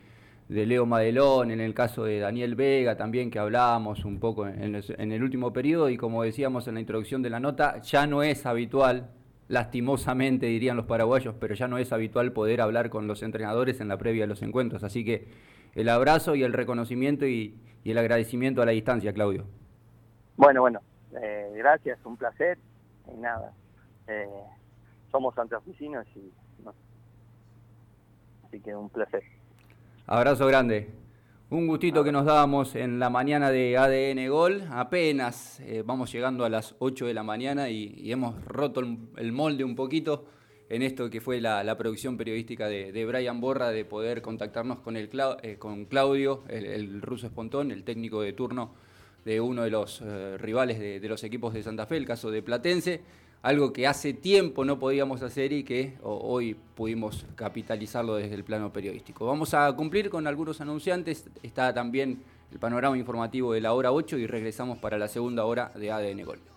Leo 0.51 0.85
Madelón, 0.85 1.51
en 1.51 1.61
el 1.61 1.73
caso 1.73 2.03
de 2.03 2.19
Daniel 2.19 2.55
Vega 2.55 2.97
también, 2.97 3.31
que 3.31 3.39
hablábamos 3.39 4.03
un 4.05 4.19
poco 4.19 4.47
en, 4.47 4.75
el 4.75 5.23
último 5.23 5.53
periodo, 5.53 5.89
y 5.89 5.97
como 5.97 6.23
decíamos 6.23 6.67
en 6.67 6.75
la 6.75 6.81
introducción 6.81 7.21
de 7.21 7.29
la 7.29 7.39
nota, 7.39 7.79
ya 7.81 8.05
no 8.05 8.21
es 8.21 8.45
habitual, 8.45 9.11
lastimosamente 9.47 10.45
dirían 10.47 10.77
los 10.77 10.85
paraguayos, 10.85 11.35
pero 11.39 11.55
ya 11.55 11.67
no 11.67 11.77
es 11.77 11.93
habitual 11.93 12.33
poder 12.33 12.61
hablar 12.61 12.89
con 12.89 13.07
los 13.07 13.23
entrenadores 13.23 13.79
en 13.79 13.87
la 13.87 13.97
previa 13.97 14.23
de 14.23 14.27
los 14.27 14.41
encuentros. 14.41 14.83
Así 14.83 15.05
que 15.05 15.27
el 15.73 15.87
abrazo 15.89 16.35
y 16.35 16.43
el 16.43 16.53
reconocimiento 16.53 17.25
y 17.25 17.55
el 17.85 17.97
agradecimiento 17.97 18.61
a 18.61 18.65
la 18.65 18.71
distancia, 18.71 19.13
Claudio. 19.13 19.45
Bueno, 20.37 20.61
bueno, 20.61 20.81
eh, 21.21 21.51
gracias, 21.55 21.99
un 22.05 22.17
placer. 22.17 22.57
Y 23.13 23.17
nada, 23.17 23.53
eh, 24.07 24.27
somos 25.11 25.35
santafesinos 25.35 26.05
y 26.15 26.31
así 28.47 28.59
que 28.59 28.75
un 28.75 28.89
placer. 28.89 29.23
Abrazo 30.13 30.45
grande. 30.45 30.89
Un 31.51 31.67
gustito 31.67 32.03
que 32.03 32.11
nos 32.11 32.25
dábamos 32.25 32.75
en 32.75 32.99
la 32.99 33.09
mañana 33.09 33.49
de 33.49 33.77
ADN 33.77 34.29
Gol. 34.29 34.61
Apenas 34.69 35.61
eh, 35.61 35.83
vamos 35.85 36.11
llegando 36.11 36.43
a 36.43 36.49
las 36.49 36.75
8 36.79 37.05
de 37.05 37.13
la 37.13 37.23
mañana 37.23 37.69
y, 37.69 38.11
hemos 38.11 38.43
roto 38.43 38.81
el, 38.81 39.31
molde 39.31 39.63
un 39.63 39.73
poquito 39.73 40.25
en 40.67 40.81
esto 40.81 41.09
que 41.09 41.21
fue 41.21 41.39
la, 41.39 41.77
producción 41.77 42.17
periodística 42.17 42.67
de, 42.67 43.05
Brian 43.05 43.39
Borra, 43.39 43.69
de 43.69 43.85
poder 43.85 44.21
contactarnos 44.21 44.79
con, 44.79 44.97
el, 44.97 45.09
con 45.57 45.85
Claudio, 45.85 46.43
el, 46.49 47.01
ruso 47.01 47.27
espontón, 47.27 47.71
el 47.71 47.85
técnico 47.85 48.21
de 48.21 48.33
turno 48.33 48.73
de 49.23 49.39
uno 49.39 49.63
de 49.63 49.69
los 49.69 50.01
eh, 50.01 50.37
rivales 50.37 50.77
de, 50.77 51.07
los 51.07 51.23
equipos 51.23 51.53
de 51.53 51.63
Santa 51.63 51.85
Fe, 51.85 51.95
el 51.95 52.05
caso 52.05 52.29
de 52.29 52.43
Platense, 52.43 52.99
algo 53.41 53.73
que 53.73 53.87
hace 53.87 54.13
tiempo 54.13 54.65
no 54.65 54.77
podíamos 54.77 55.23
hacer 55.23 55.51
y 55.51 55.63
que 55.63 55.97
hoy 56.03 56.55
pudimos 56.75 57.25
capitalizarlo 57.35 58.15
desde 58.15 58.35
el 58.35 58.43
plano 58.43 58.71
periodístico. 58.71 59.25
Vamos 59.25 59.53
a 59.53 59.71
cumplir 59.73 60.09
con 60.09 60.27
algunos 60.27 60.61
anunciantes, 60.61 61.29
está 61.41 61.73
también 61.73 62.21
el 62.51 62.59
panorama 62.59 62.97
informativo 62.97 63.53
de 63.53 63.61
la 63.61 63.73
hora 63.73 63.91
8 63.91 64.17
y 64.17 64.27
regresamos 64.27 64.77
para 64.77 64.97
la 64.97 65.07
segunda 65.07 65.45
hora 65.45 65.71
de 65.75 65.91
ADN 65.91 66.23
Gol. 66.23 66.50